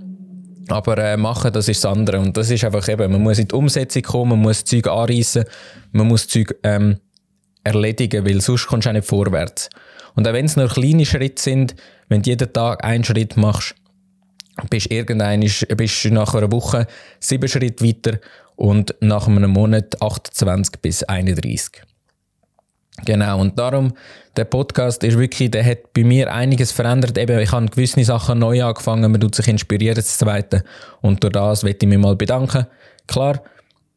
aber 0.68 0.98
äh, 0.98 1.18
machen, 1.18 1.52
das 1.52 1.68
ist 1.68 1.84
das 1.84 1.92
andere. 1.92 2.20
Und 2.20 2.38
das 2.38 2.50
ist 2.50 2.64
einfach 2.64 2.88
eben, 2.88 3.12
man 3.12 3.22
muss 3.22 3.40
in 3.40 3.48
die 3.48 3.56
Umsetzung 3.56 4.04
kommen, 4.04 4.32
man 4.32 4.40
muss 4.42 4.64
Zeug 4.64 4.88
anreißen, 4.88 5.44
man 5.92 6.08
muss 6.08 6.28
Zeug 6.28 6.56
ähm, 6.64 6.98
erledigen, 7.64 8.26
weil 8.26 8.42
sonst 8.42 8.68
kommst 8.68 8.86
du 8.86 8.90
auch 8.90 8.94
nicht 8.94 9.08
vorwärts. 9.08 9.70
Und 10.16 10.28
auch 10.28 10.34
wenn 10.34 10.46
es 10.46 10.56
nur 10.56 10.68
kleine 10.68 11.06
Schritte 11.06 11.42
sind, 11.42 11.76
wenn 12.08 12.22
du 12.22 12.30
jeden 12.30 12.52
Tag 12.52 12.84
einen 12.84 13.04
Schritt 13.04 13.38
machst, 13.38 13.76
bist 14.70 14.92
du 14.92 15.76
bist 15.76 16.06
nach 16.06 16.34
einer 16.34 16.52
Woche 16.52 16.88
sieben 17.20 17.48
Schritte 17.48 17.86
weiter 17.86 18.20
und 18.56 18.94
nach 19.00 19.28
einem 19.28 19.52
Monat 19.52 20.02
28 20.02 20.82
bis 20.82 21.04
31. 21.04 21.84
Genau, 23.06 23.40
und 23.40 23.58
darum, 23.58 23.94
der 24.36 24.46
Podcast 24.46 25.04
ist 25.04 25.18
wirklich, 25.18 25.52
der 25.52 25.66
hat 25.66 25.94
bei 25.94 26.04
mir 26.04 26.34
einiges 26.34 26.72
verändert. 26.72 27.18
Eben, 27.18 27.40
ich 27.40 27.52
habe 27.52 27.68
gewisse 27.68 28.04
Sachen 28.04 28.40
neu 28.40 28.64
angefangen, 28.64 29.12
man 29.12 29.22
tut 29.22 29.36
sich 29.36 29.48
inspirieren, 29.48 29.96
das 29.96 30.18
Zweite. 30.18 30.64
Und 31.02 31.24
durch 31.24 31.34
das 31.34 31.64
möchte 31.64 31.86
ich 31.86 31.90
mich 31.90 31.98
mal 31.98 32.16
bedanken. 32.16 32.68
Klar, 33.08 33.42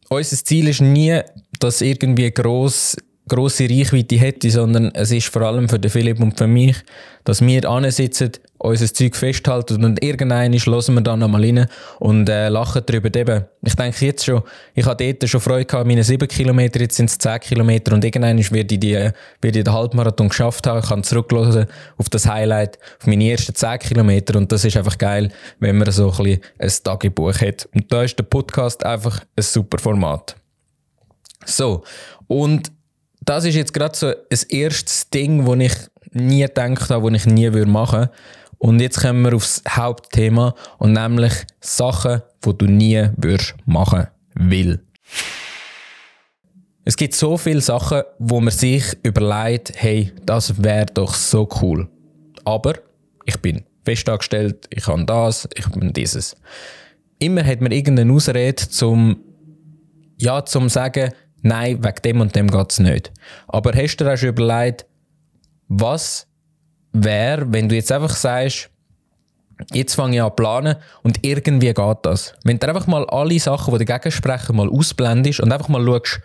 unser 0.09 0.37
Ziel 0.45 0.69
ist 0.69 0.81
nie, 0.81 1.21
dass 1.59 1.81
irgendwie 1.81 2.31
gross 2.31 2.97
grosse 3.29 3.69
Reichweite 3.69 4.17
hätte, 4.17 4.51
sondern 4.51 4.91
es 4.95 5.11
ist 5.11 5.29
vor 5.29 5.43
allem 5.43 5.69
für 5.69 5.79
den 5.79 5.91
Philipp 5.91 6.21
und 6.21 6.37
für 6.37 6.47
mich, 6.47 6.77
dass 7.25 7.41
wir 7.41 7.69
ansitzen, 7.69 8.33
unser 8.63 8.93
Zeug 8.93 9.17
festhalten 9.17 9.85
und 9.85 10.03
irgendeinen 10.03 10.53
hören 10.53 10.95
wir 10.95 11.01
dann 11.01 11.19
nochmal 11.19 11.45
rein 11.45 11.67
und 11.99 12.29
äh, 12.29 12.49
lachen 12.49 12.83
darüber. 12.87 13.13
Eben, 13.15 13.45
ich 13.63 13.75
denke 13.75 14.07
jetzt 14.07 14.25
schon, 14.25 14.43
ich 14.75 14.87
hatte 14.87 15.13
dort 15.13 15.29
schon 15.29 15.41
Freude 15.41 15.65
gehabt, 15.65 15.87
meine 15.87 16.05
7 16.05 16.29
Kilometer, 16.29 16.81
jetzt 16.81 16.97
sind 16.97 17.11
es 17.11 17.19
10 17.19 17.41
Kilometer 17.41 17.93
und 17.93 18.05
irgendwann 18.05 18.39
werde 18.39 18.75
ich, 18.75 18.81
die, 18.81 18.95
werde 18.95 19.59
ich 19.59 19.65
den 19.65 19.73
Halbmarathon 19.73 20.29
geschafft 20.29 20.67
haben. 20.67 20.79
Ich 20.79 20.89
kann 20.89 21.03
zurücklassen 21.03 21.67
auf 21.99 22.09
das 22.09 22.29
Highlight, 22.29 22.79
auf 23.01 23.07
meine 23.07 23.29
ersten 23.29 23.55
10 23.55 23.79
Kilometer 23.81 24.39
und 24.39 24.53
das 24.53 24.65
ist 24.65 24.77
einfach 24.77 24.97
geil, 24.97 25.31
wenn 25.59 25.79
man 25.79 25.91
so 25.91 26.13
ein 26.19 26.41
ein 26.59 26.73
Tagebuch 26.85 27.41
hat. 27.41 27.69
Und 27.75 27.93
da 27.93 28.05
ist 28.05 28.17
der 28.17 28.25
Podcast 28.25 28.87
einfach 28.87 29.21
ein 29.37 29.43
super 29.43 29.79
Format. 29.79 30.37
So, 31.45 31.83
und 32.29 32.71
das 33.21 33.45
ist 33.45 33.57
jetzt 33.57 33.75
gerade 33.75 33.97
so 33.97 34.07
ein 34.07 34.39
erstes 34.49 35.11
Ding, 35.11 35.47
wo 35.47 35.55
ich 35.55 35.75
nie 36.13 36.43
gedacht 36.43 36.91
habe, 36.91 37.03
wo 37.03 37.09
ich 37.09 37.27
nie 37.27 37.51
machen 37.51 38.01
würde. 38.01 38.11
Und 38.63 38.81
jetzt 38.81 39.01
kommen 39.01 39.25
wir 39.25 39.35
aufs 39.35 39.61
Hauptthema 39.69 40.55
und 40.79 40.93
nämlich 40.93 41.33
Sachen, 41.61 42.23
die 42.47 42.57
du 42.57 42.67
nie 42.67 43.09
würdest 43.17 43.57
machen 43.67 44.07
will. 44.35 44.87
Es 46.85 46.97
gibt 46.97 47.17
so 47.17 47.37
viele 47.37 47.61
Sachen, 47.61 48.03
wo 48.21 48.41
man 48.41 48.53
sich 48.53 48.85
überlegt, 49.03 49.73
hey, 49.75 50.13
das 50.25 50.63
wäre 50.63 50.87
doch 50.87 51.13
so 51.13 51.49
cool. 51.61 51.89
Aber 52.45 52.75
ich 53.25 53.37
bin 53.41 53.65
festangestellt, 53.85 54.69
ich 54.71 54.85
kann 54.85 55.07
das, 55.07 55.49
ich 55.57 55.69
bin 55.71 55.93
dieses. 55.93 56.37
Immer 57.19 57.45
hat 57.45 57.63
man 57.63 57.73
irgendeine 57.73 58.13
Ausrede 58.13 58.69
zum, 58.69 59.25
ja, 60.19 60.45
zum 60.45 60.69
sagen, 60.69 61.13
nein, 61.41 61.83
wegen 61.83 62.03
dem 62.05 62.21
und 62.21 62.37
dem 62.37 62.49
geht 62.49 62.71
es 62.71 62.79
nicht. 62.79 63.13
Aber 63.49 63.73
hast 63.75 63.97
du 63.97 64.05
dir 64.05 64.13
auch 64.13 64.17
schon 64.17 64.29
überlegt, 64.29 64.87
was 65.67 66.29
wäre, 66.93 67.53
wenn 67.53 67.69
du 67.69 67.75
jetzt 67.75 67.93
einfach 67.93 68.15
sagst, 68.15 68.71
jetzt 69.73 69.95
fange 69.95 70.17
ich 70.17 70.23
an 70.23 70.31
zu 70.31 70.37
planen 70.37 70.77
und 71.03 71.25
irgendwie 71.25 71.73
geht 71.73 71.97
das. 72.03 72.35
Wenn 72.45 72.59
du 72.59 72.69
einfach 72.69 72.87
mal 72.87 73.05
alle 73.07 73.39
Sachen, 73.39 73.77
die 73.79 73.85
dagegen 73.85 74.13
sprechen, 74.13 74.57
mal 74.57 74.69
ausblendest 74.69 75.41
und 75.41 75.53
einfach 75.53 75.69
mal 75.69 75.85
schaust, 75.85 76.21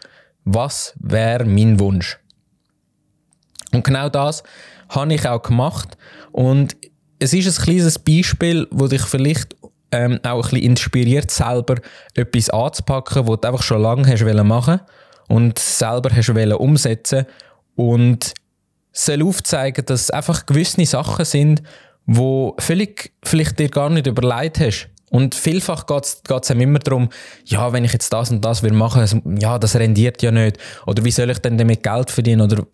was 0.45 0.93
wäre 0.99 1.45
mein 1.45 1.79
Wunsch. 1.79 2.19
Und 3.73 3.83
genau 3.83 4.09
das 4.09 4.43
habe 4.89 5.13
ich 5.13 5.27
auch 5.27 5.41
gemacht 5.41 5.97
und 6.31 6.75
es 7.19 7.33
ist 7.33 7.59
ein 7.59 7.63
kleines 7.65 7.99
Beispiel, 7.99 8.67
wo 8.71 8.87
dich 8.87 9.01
vielleicht 9.01 9.55
ähm, 9.91 10.19
auch 10.23 10.45
ein 10.45 10.51
bisschen 10.51 10.63
inspiriert, 10.63 11.31
selber 11.31 11.75
etwas 12.13 12.49
anzupacken, 12.49 13.27
was 13.27 13.41
du 13.41 13.47
einfach 13.47 13.63
schon 13.63 13.81
lange 13.81 14.07
hast 14.07 14.23
machen 14.43 14.79
und 15.27 15.59
selber 15.59 16.09
hast 16.15 16.29
umsetzen 16.29 17.25
und 17.75 18.33
soll 18.97 19.23
aufzeigen, 19.23 19.85
dass 19.85 20.01
es 20.01 20.09
einfach 20.11 20.45
gewisse 20.45 20.85
Sachen 20.85 21.25
sind, 21.25 21.63
wo 22.05 22.55
völlig 22.59 23.11
vielleicht 23.23 23.59
dir 23.59 23.69
gar 23.69 23.89
nicht 23.89 24.07
überlegt 24.07 24.59
hast. 24.59 24.89
Und 25.09 25.35
vielfach 25.35 25.85
geht 25.85 26.03
es 26.29 26.51
einem 26.51 26.61
immer 26.61 26.79
darum, 26.79 27.09
ja, 27.45 27.71
wenn 27.71 27.85
ich 27.85 27.93
jetzt 27.93 28.11
das 28.11 28.29
und 28.29 28.43
das 28.43 28.63
will 28.63 28.73
machen, 28.73 29.37
ja, 29.39 29.57
das 29.57 29.75
rendiert 29.75 30.21
ja 30.21 30.31
nicht. 30.31 30.57
Oder 30.85 31.03
wie 31.05 31.11
soll 31.11 31.29
ich 31.29 31.39
denn 31.39 31.57
damit 31.57 31.83
Geld 31.83 32.11
verdienen? 32.11 32.41
Oder 32.41 32.65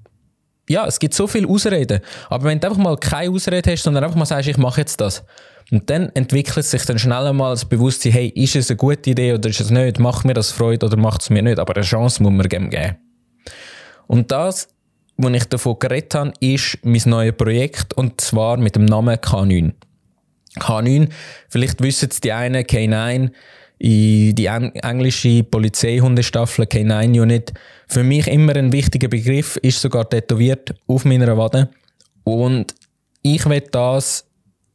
ja, 0.67 0.87
es 0.87 0.97
gibt 0.97 1.13
so 1.13 1.27
viele 1.27 1.47
Ausreden. 1.47 1.99
Aber 2.29 2.45
wenn 2.45 2.59
du 2.59 2.67
einfach 2.67 2.81
mal 2.81 2.97
keine 2.97 3.31
Ausrede 3.31 3.71
hast, 3.71 3.83
sondern 3.83 4.03
einfach 4.03 4.17
mal 4.17 4.25
sagst, 4.25 4.49
ich 4.49 4.57
mache 4.57 4.81
jetzt 4.81 4.99
das. 4.99 5.23
Und 5.71 5.89
dann 5.89 6.09
entwickelt 6.15 6.65
sich 6.65 6.85
dann 6.85 6.99
schnell 6.99 7.27
einmal 7.27 7.53
das 7.53 7.65
Bewusstsein, 7.65 8.11
hey, 8.13 8.29
ist 8.29 8.55
es 8.55 8.69
eine 8.69 8.77
gute 8.77 9.11
Idee 9.11 9.33
oder 9.33 9.49
ist 9.49 9.61
es 9.61 9.69
nicht? 9.69 9.99
Macht 9.99 10.25
mir 10.25 10.33
das 10.33 10.51
Freude 10.51 10.85
oder 10.85 10.97
macht 10.97 11.21
es 11.21 11.29
mir 11.29 11.41
nicht? 11.41 11.59
Aber 11.59 11.75
eine 11.75 11.85
Chance 11.85 12.21
muss 12.23 12.31
man 12.31 12.49
geben. 12.49 12.97
Und 14.07 14.31
das, 14.31 14.67
was 15.17 15.33
ich 15.33 15.45
davon 15.45 15.77
geredet 15.79 16.15
habe, 16.15 16.33
ist 16.39 16.79
mein 16.83 17.01
neues 17.05 17.37
Projekt 17.37 17.93
und 17.93 18.19
zwar 18.19 18.57
mit 18.57 18.75
dem 18.75 18.85
Namen 18.85 19.15
K9. 19.15 19.73
K9, 20.59 21.09
vielleicht 21.49 21.81
wissen 21.81 22.09
es 22.11 22.19
die 22.19 22.31
einen, 22.31 22.63
K9, 22.63 23.31
in 23.79 24.35
die 24.35 24.45
englische 24.45 25.43
Polizeihundestaffel 25.43 26.65
K9 26.65 27.21
Unit. 27.21 27.53
Für 27.87 28.03
mich 28.03 28.27
immer 28.27 28.55
ein 28.55 28.71
wichtiger 28.71 29.07
Begriff, 29.07 29.57
ist 29.57 29.81
sogar 29.81 30.09
tätowiert 30.09 30.73
auf 30.87 31.05
meiner 31.05 31.37
Wade. 31.37 31.69
Und 32.23 32.75
ich 33.21 33.45
werde 33.47 33.69
das 33.71 34.25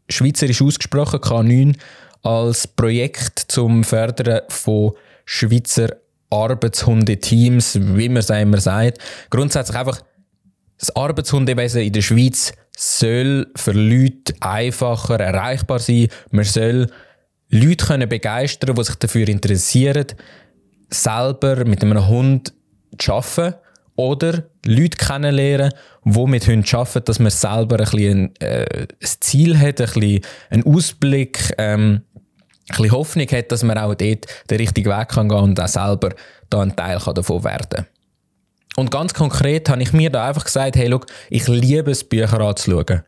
schweizerisch 0.08 0.62
ausgesprochen 0.62 1.20
K9 1.20 1.76
als 2.22 2.66
Projekt 2.66 3.38
zum 3.48 3.84
Fördern 3.84 4.42
von 4.48 4.92
Schweizer 5.24 5.88
Arbeitshundeteams, 6.30 7.78
wie 7.80 8.08
man 8.08 8.18
es 8.18 8.30
immer 8.30 8.60
sagt. 8.60 8.98
Grundsätzlich 9.30 9.78
einfach 9.78 10.00
das 10.78 10.94
Arbeitshundewesen 10.94 11.82
in 11.82 11.92
der 11.92 12.02
Schweiz 12.02 12.52
soll 12.76 13.48
für 13.56 13.72
Leute 13.72 14.34
einfacher 14.40 15.18
erreichbar 15.18 15.80
sein. 15.80 16.08
Man 16.30 16.44
soll 16.44 16.88
Leute 17.50 17.86
können 17.86 18.08
begeistern, 18.08 18.76
die 18.76 18.84
sich 18.84 18.94
dafür 18.96 19.28
interessieren, 19.28 20.06
selber 20.90 21.64
mit 21.64 21.82
einem 21.82 22.06
Hund 22.06 22.52
zu 22.98 23.12
arbeiten 23.12 23.56
oder 23.96 24.44
Leute 24.64 24.96
kennenlernen, 24.96 25.72
die 26.04 26.26
mit 26.26 26.46
Hunden 26.46 26.76
arbeiten, 26.76 27.04
dass 27.04 27.18
man 27.18 27.30
selber 27.30 27.76
ein, 27.80 27.90
bisschen, 27.90 28.36
äh, 28.40 28.86
ein 28.86 28.88
Ziel 29.00 29.58
hat, 29.58 29.80
ein 29.80 29.86
bisschen 29.86 30.20
einen 30.50 30.64
Ausblick, 30.64 31.54
ähm, 31.58 32.02
ein 32.14 32.76
bisschen 32.76 32.92
Hoffnung 32.92 33.26
hat, 33.26 33.50
dass 33.50 33.64
man 33.64 33.78
auch 33.78 33.94
dort 33.94 34.26
den 34.50 34.58
richtigen 34.58 34.90
Weg 34.90 35.08
kann 35.08 35.28
gehen 35.28 35.38
und 35.38 35.60
auch 35.60 35.68
selber 35.68 36.10
da 36.48 36.60
ein 36.60 36.76
Teil 36.76 36.98
davon 36.98 37.42
werden 37.42 37.68
kann. 37.70 37.86
Und 38.78 38.92
ganz 38.92 39.12
konkret 39.12 39.68
habe 39.70 39.82
ich 39.82 39.92
mir 39.92 40.08
da 40.08 40.28
einfach 40.28 40.44
gesagt, 40.44 40.76
hey, 40.76 40.86
look, 40.86 41.06
ich 41.30 41.48
liebe 41.48 41.90
es, 41.90 42.04
Bücher 42.04 42.40
anzuschauen. 42.40 43.02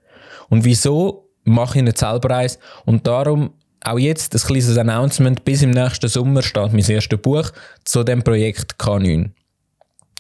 Und 0.48 0.64
wieso 0.64 1.30
mache 1.44 1.78
ich 1.78 1.84
nicht 1.84 1.96
selber 1.96 2.38
eins? 2.38 2.58
Und 2.86 3.06
darum 3.06 3.52
auch 3.84 3.96
jetzt 3.96 4.34
ein 4.34 4.40
kleines 4.40 4.76
Announcement. 4.76 5.44
Bis 5.44 5.62
im 5.62 5.70
nächsten 5.70 6.08
Sommer 6.08 6.42
steht 6.42 6.72
mein 6.72 6.84
erstes 6.84 7.22
Buch 7.22 7.52
zu 7.84 8.02
dem 8.02 8.24
Projekt 8.24 8.80
K9. 8.80 9.30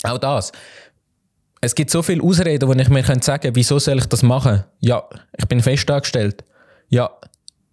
Auch 0.04 0.18
das. 0.18 0.52
Es 1.60 1.74
gibt 1.74 1.90
so 1.90 2.00
viele 2.00 2.22
Ausreden, 2.22 2.68
wo 2.68 2.72
ich 2.72 2.88
mir 2.88 3.02
sagen 3.02 3.20
könnte, 3.20 3.56
wieso 3.56 3.80
soll 3.80 3.98
ich 3.98 4.06
das 4.06 4.22
machen? 4.22 4.62
Ja, 4.78 5.02
ich 5.36 5.48
bin 5.48 5.60
fest 5.60 5.90
angestellt. 5.90 6.44
Ja, 6.90 7.10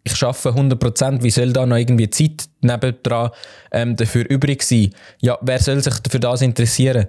ich 0.03 0.24
arbeite 0.24 0.50
100%, 0.50 1.22
wie 1.22 1.29
soll 1.29 1.53
da 1.53 1.63
noch 1.67 1.77
irgendwie 1.77 2.10
Zeit 2.10 2.46
nebendran 2.62 3.29
ähm, 3.72 3.96
dafür 3.96 4.27
übrig 4.27 4.63
sein? 4.63 4.96
Ja, 5.19 5.38
wer 5.41 5.60
soll 5.60 5.84
sich 5.84 5.93
für 6.10 6.19
das 6.19 6.41
interessieren? 6.41 7.05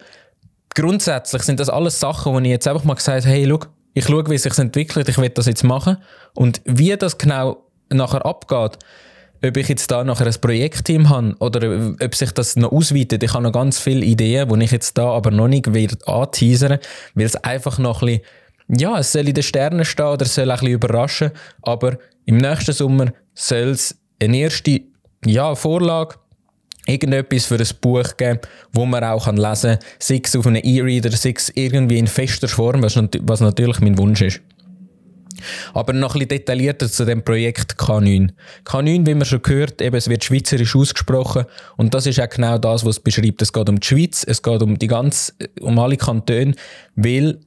Grundsätzlich 0.79 1.43
sind 1.43 1.59
das 1.59 1.69
alles 1.69 1.99
Sachen, 1.99 2.33
wo 2.33 2.39
ich 2.39 2.47
jetzt 2.47 2.69
einfach 2.69 2.85
mal 2.85 2.95
gesagt 2.95 3.27
habe, 3.27 3.35
hey, 3.35 3.47
schau, 3.49 3.61
ich 3.95 4.05
schaue, 4.05 4.31
wie 4.31 4.35
es 4.35 4.45
sich 4.45 4.57
entwickelt, 4.59 5.09
ich 5.09 5.19
will 5.19 5.29
das 5.29 5.47
jetzt 5.47 5.65
machen. 5.65 5.97
Und 6.35 6.61
wie 6.65 6.97
das 6.97 7.19
genau 7.19 7.65
nachher 7.91 8.25
abgeht, 8.25 8.79
ob 9.45 9.57
ich 9.57 9.69
jetzt 9.69 9.91
da 9.91 10.05
nachher 10.05 10.27
ein 10.27 10.41
Projektteam 10.41 11.09
habe 11.09 11.35
oder 11.41 11.95
ob 12.01 12.15
sich 12.15 12.31
das 12.31 12.55
noch 12.55 12.71
ausweitet. 12.71 13.23
Ich 13.25 13.35
habe 13.35 13.43
noch 13.43 13.53
ganz 13.53 13.81
viele 13.81 14.05
Ideen, 14.05 14.49
die 14.49 14.65
ich 14.65 14.71
jetzt 14.71 14.97
da 14.97 15.11
aber 15.11 15.33
noch 15.33 15.49
nicht 15.49 15.73
werde 15.75 15.97
anteasern, 16.07 16.79
weil 17.15 17.27
es 17.27 17.37
einfach 17.37 17.79
noch 17.79 18.03
ein 18.03 18.21
bisschen, 18.69 18.81
ja, 18.81 18.99
es 18.99 19.13
soll 19.13 19.27
in 19.27 19.35
den 19.35 19.43
Sternen 19.43 19.85
stehen 19.85 20.07
oder 20.07 20.27
es 20.27 20.35
soll 20.35 20.51
ein 20.51 20.59
bisschen 20.59 20.75
überraschen, 20.75 21.31
aber 21.63 21.99
im 22.25 22.37
nächsten 22.37 22.73
Sommer 22.73 23.13
soll 23.35 23.71
es 23.71 23.99
eine 24.23 24.37
erste 24.37 24.81
ja, 25.25 25.55
Vorlage 25.55 26.17
irgendetwas 26.89 27.47
für 27.47 27.57
ein 27.57 27.69
Buch 27.81 28.17
geben, 28.17 28.41
wo 28.73 28.87
man 28.87 29.05
auch 29.05 29.27
lesen 29.27 29.79
kann, 29.79 29.79
sei 29.99 30.21
es 30.23 30.35
auf 30.35 30.47
einem 30.47 30.63
E-Reader, 30.65 31.11
sei 31.13 31.35
es 31.37 31.51
irgendwie 31.55 31.99
in 31.99 32.07
fester 32.07 32.49
Form, 32.49 32.83
was, 32.83 32.97
was 32.97 33.41
natürlich 33.41 33.81
mein 33.81 33.99
Wunsch 33.99 34.23
ist. 34.23 34.41
Aber 35.73 35.93
noch 35.93 36.15
ein 36.15 36.21
bisschen 36.21 36.29
detaillierter 36.29 36.91
zu 36.91 37.05
dem 37.05 37.23
Projekt 37.23 37.75
K9. 37.75 38.31
K9, 38.65 39.07
wie 39.07 39.15
man 39.15 39.25
schon 39.25 39.43
gehört, 39.43 39.81
eben, 39.81 39.95
es 39.97 40.09
wird 40.09 40.25
schweizerisch 40.25 40.75
ausgesprochen 40.75 41.45
und 41.77 41.95
das 41.95 42.07
ist 42.07 42.21
auch 42.21 42.29
genau 42.29 42.59
das, 42.59 42.85
was 42.85 42.97
es 42.97 43.01
beschreibt. 43.01 43.41
Es 43.43 43.53
geht 43.53 43.69
um 43.69 43.79
die 43.79 43.87
Schweiz, 43.87 44.25
es 44.27 44.43
geht 44.43 44.63
um 44.63 44.79
die 44.79 44.87
ganz, 44.87 45.35
um 45.61 45.79
alle 45.79 45.97
Kantone, 45.97 46.55
weil 46.97 47.39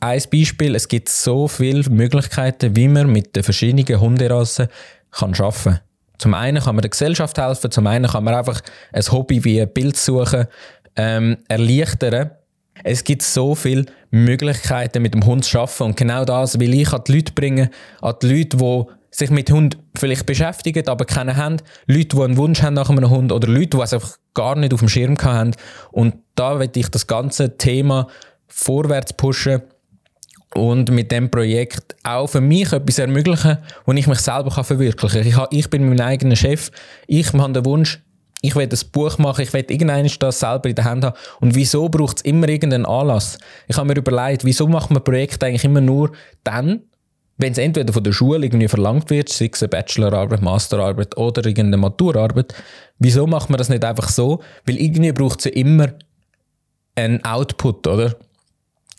ein 0.00 0.22
Beispiel, 0.32 0.74
es 0.74 0.88
gibt 0.88 1.08
so 1.08 1.48
viele 1.48 1.88
Möglichkeiten, 1.90 2.76
wie 2.76 2.88
man 2.88 3.10
mit 3.10 3.36
den 3.36 3.42
verschiedenen 3.42 4.00
Hunderassen 4.00 4.68
kann 5.10 5.34
arbeiten 5.34 5.64
kann. 5.64 5.80
Zum 6.20 6.34
einen 6.34 6.62
kann 6.62 6.74
man 6.74 6.82
der 6.82 6.90
Gesellschaft 6.90 7.38
helfen, 7.38 7.70
zum 7.70 7.86
einen 7.86 8.10
kann 8.10 8.24
man 8.24 8.34
einfach 8.34 8.60
ein 8.92 9.02
Hobby 9.10 9.42
wie 9.42 9.62
ein 9.62 9.72
Bild 9.72 9.96
suchen 9.96 10.46
ähm, 10.94 11.38
erleichtern. 11.48 12.32
Es 12.84 13.04
gibt 13.04 13.22
so 13.22 13.54
viele 13.54 13.86
Möglichkeiten, 14.10 15.00
mit 15.00 15.14
dem 15.14 15.24
Hund 15.24 15.46
zu 15.46 15.58
arbeiten. 15.58 15.82
Und 15.84 15.96
genau 15.96 16.26
das 16.26 16.60
will 16.60 16.74
ich 16.74 16.92
an 16.92 17.02
die 17.06 17.14
Leute 17.14 17.32
bringen, 17.32 17.70
an 18.02 18.16
die 18.20 18.34
Leute, 18.34 18.58
die 18.58 18.84
sich 19.10 19.30
mit 19.30 19.50
Hund 19.50 19.78
vielleicht 19.96 20.26
beschäftigen, 20.26 20.86
aber 20.88 21.06
keinen 21.06 21.36
haben. 21.36 21.56
Leute, 21.86 22.16
die 22.16 22.22
einen 22.22 22.36
Wunsch 22.36 22.62
haben 22.62 22.74
nach 22.74 22.90
einem 22.90 23.08
Hund 23.08 23.32
oder 23.32 23.48
Leute, 23.48 23.78
die 23.78 23.82
es 23.82 23.94
einfach 23.94 24.18
gar 24.34 24.56
nicht 24.56 24.74
auf 24.74 24.80
dem 24.80 24.90
Schirm 24.90 25.16
haben. 25.22 25.52
Und 25.90 26.16
da 26.34 26.60
will 26.60 26.70
ich 26.74 26.88
das 26.88 27.06
ganze 27.06 27.56
Thema 27.56 28.08
vorwärts 28.46 29.14
pushen 29.14 29.62
und 30.54 30.90
mit 30.90 31.12
dem 31.12 31.30
Projekt 31.30 31.94
auch 32.02 32.26
für 32.26 32.40
mich 32.40 32.72
etwas 32.72 32.98
ermöglichen, 32.98 33.58
wo 33.86 33.92
ich 33.92 34.06
mich 34.06 34.18
selber 34.18 34.50
kann 34.50 34.64
verwirklichen 34.64 35.30
kann. 35.30 35.48
Ich, 35.50 35.58
ich 35.58 35.70
bin 35.70 35.88
mein 35.88 36.00
eigener 36.00 36.36
Chef. 36.36 36.70
Ich 37.06 37.32
habe 37.32 37.52
den 37.52 37.64
Wunsch, 37.64 38.02
ich 38.42 38.56
will 38.56 38.68
ein 38.70 38.78
Buch 38.92 39.18
machen, 39.18 39.42
ich 39.42 39.52
will 39.52 39.64
irgendeines 39.68 40.18
das 40.18 40.40
selber 40.40 40.68
in 40.68 40.74
der 40.74 40.84
Hand 40.84 41.04
haben. 41.04 41.16
Und 41.40 41.54
wieso 41.54 41.88
braucht 41.88 42.18
es 42.18 42.22
immer 42.22 42.48
irgendeinen 42.48 42.86
Anlass? 42.86 43.38
Ich 43.68 43.76
habe 43.76 43.86
mir 43.86 43.96
überlegt, 43.96 44.44
wieso 44.44 44.66
macht 44.66 44.90
man 44.90 45.04
Projekte 45.04 45.46
eigentlich 45.46 45.64
immer 45.64 45.80
nur 45.80 46.12
dann, 46.42 46.80
wenn 47.36 47.52
es 47.52 47.58
entweder 47.58 47.92
von 47.92 48.04
der 48.04 48.12
Schule 48.12 48.44
irgendwie 48.44 48.68
verlangt 48.68 49.08
wird, 49.08 49.28
sei 49.30 49.50
es 49.52 49.62
eine 49.62 49.68
Bachelorarbeit, 49.68 50.42
Masterarbeit 50.42 51.16
oder 51.16 51.44
irgendeine 51.46 51.78
Maturarbeit, 51.78 52.54
wieso 52.98 53.26
macht 53.26 53.50
man 53.50 53.58
das 53.58 53.68
nicht 53.68 53.84
einfach 53.84 54.08
so? 54.08 54.42
Weil 54.66 54.76
irgendwie 54.76 55.12
braucht 55.12 55.38
es 55.38 55.44
ja 55.46 55.52
immer 55.52 55.88
einen 56.96 57.24
Output, 57.24 57.86
oder? 57.86 58.16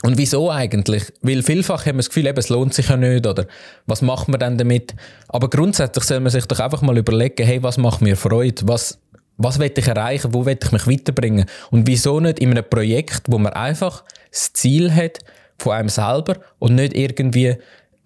Und 0.03 0.17
wieso 0.17 0.50
eigentlich? 0.50 1.13
Weil 1.22 1.43
vielfach 1.43 1.86
haben 1.86 1.96
wir 1.96 2.00
das 2.00 2.10
Gefühl, 2.10 2.25
eben, 2.25 2.38
es 2.39 2.50
lohnt 2.50 2.74
sich 2.74 2.89
ja 2.89 2.98
nicht 2.98 3.27
oder 3.27 3.46
was 3.86 4.01
macht 4.01 4.27
man 4.29 4.39
dann 4.39 4.58
damit? 4.58 4.96
Aber 5.27 5.50
grundsätzlich 5.50 6.05
soll 6.05 6.20
man 6.20 6.31
sich 6.31 6.46
doch 6.46 6.60
einfach 6.60 6.81
mal 6.81 6.98
überlegen, 6.98 7.46
hey, 7.46 7.62
was 7.62 7.77
macht 7.77 8.01
mir 8.01 8.17
Freude? 8.17 8.67
Was, 8.67 9.00
was 9.38 9.60
will 9.60 9.72
ich 9.75 9.88
erreichen? 9.88 10.34
Wo 10.34 10.46
will 10.46 10.58
ich 10.62 10.72
mich 10.72 10.88
weiterbringen? 10.88 11.46
Und 11.70 11.86
wieso 11.88 12.20
nicht 12.20 12.39
in 12.39 12.51
einem 12.51 12.67
Projekt, 12.67 13.24
wo 13.27 13.38
man 13.38 13.53
einfach 13.53 14.03
das 14.31 14.53
Ziel 14.53 14.91
hat 14.93 15.20
von 15.60 15.74
einem 15.74 15.89
selber 15.89 16.38
und 16.58 16.74
nicht 16.75 16.96
irgendwie 16.96 17.58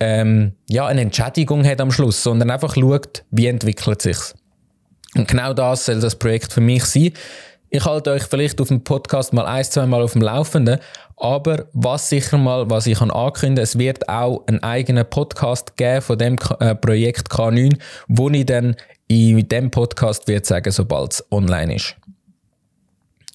ähm, 0.01 0.53
ja, 0.69 0.87
eine 0.87 1.01
Entschädigung 1.01 1.65
hat 1.65 1.79
am 1.79 1.91
Schluss, 1.91 2.21
sondern 2.21 2.51
einfach 2.51 2.75
schaut, 2.75 3.23
wie 3.31 3.47
entwickelt 3.47 4.01
sich's. 4.01 4.35
Und 5.15 5.29
genau 5.29 5.53
das 5.53 5.85
soll 5.85 6.01
das 6.01 6.15
Projekt 6.15 6.51
für 6.51 6.61
mich 6.61 6.83
sein. 6.83 7.13
Ich 7.75 7.83
halte 7.83 8.11
euch 8.11 8.23
vielleicht 8.23 8.61
auf 8.61 8.69
dem 8.69 8.85
Podcast 8.85 9.33
mal 9.33 9.45
ein, 9.45 9.65
zwei 9.65 9.85
Mal 9.85 10.01
auf 10.01 10.13
dem 10.13 10.21
Laufenden, 10.21 10.79
aber 11.17 11.65
was 11.73 12.07
sicher 12.07 12.37
mal, 12.37 12.69
was 12.69 12.87
ich 12.87 13.01
ankündigen, 13.01 13.61
es 13.61 13.77
wird 13.77 14.07
auch 14.07 14.47
einen 14.47 14.63
eigenen 14.63 15.05
Podcast 15.09 15.75
geben 15.75 16.01
von 16.01 16.17
dem 16.17 16.37
äh, 16.61 16.73
Projekt 16.73 17.29
K9, 17.29 17.77
wo 18.07 18.29
ich 18.29 18.45
dann 18.45 18.77
in 19.09 19.45
dem 19.49 19.71
Podcast 19.71 20.25
wird 20.29 20.45
sagen, 20.45 20.71
sobald 20.71 21.15
es 21.15 21.31
online 21.33 21.75
ist. 21.75 21.97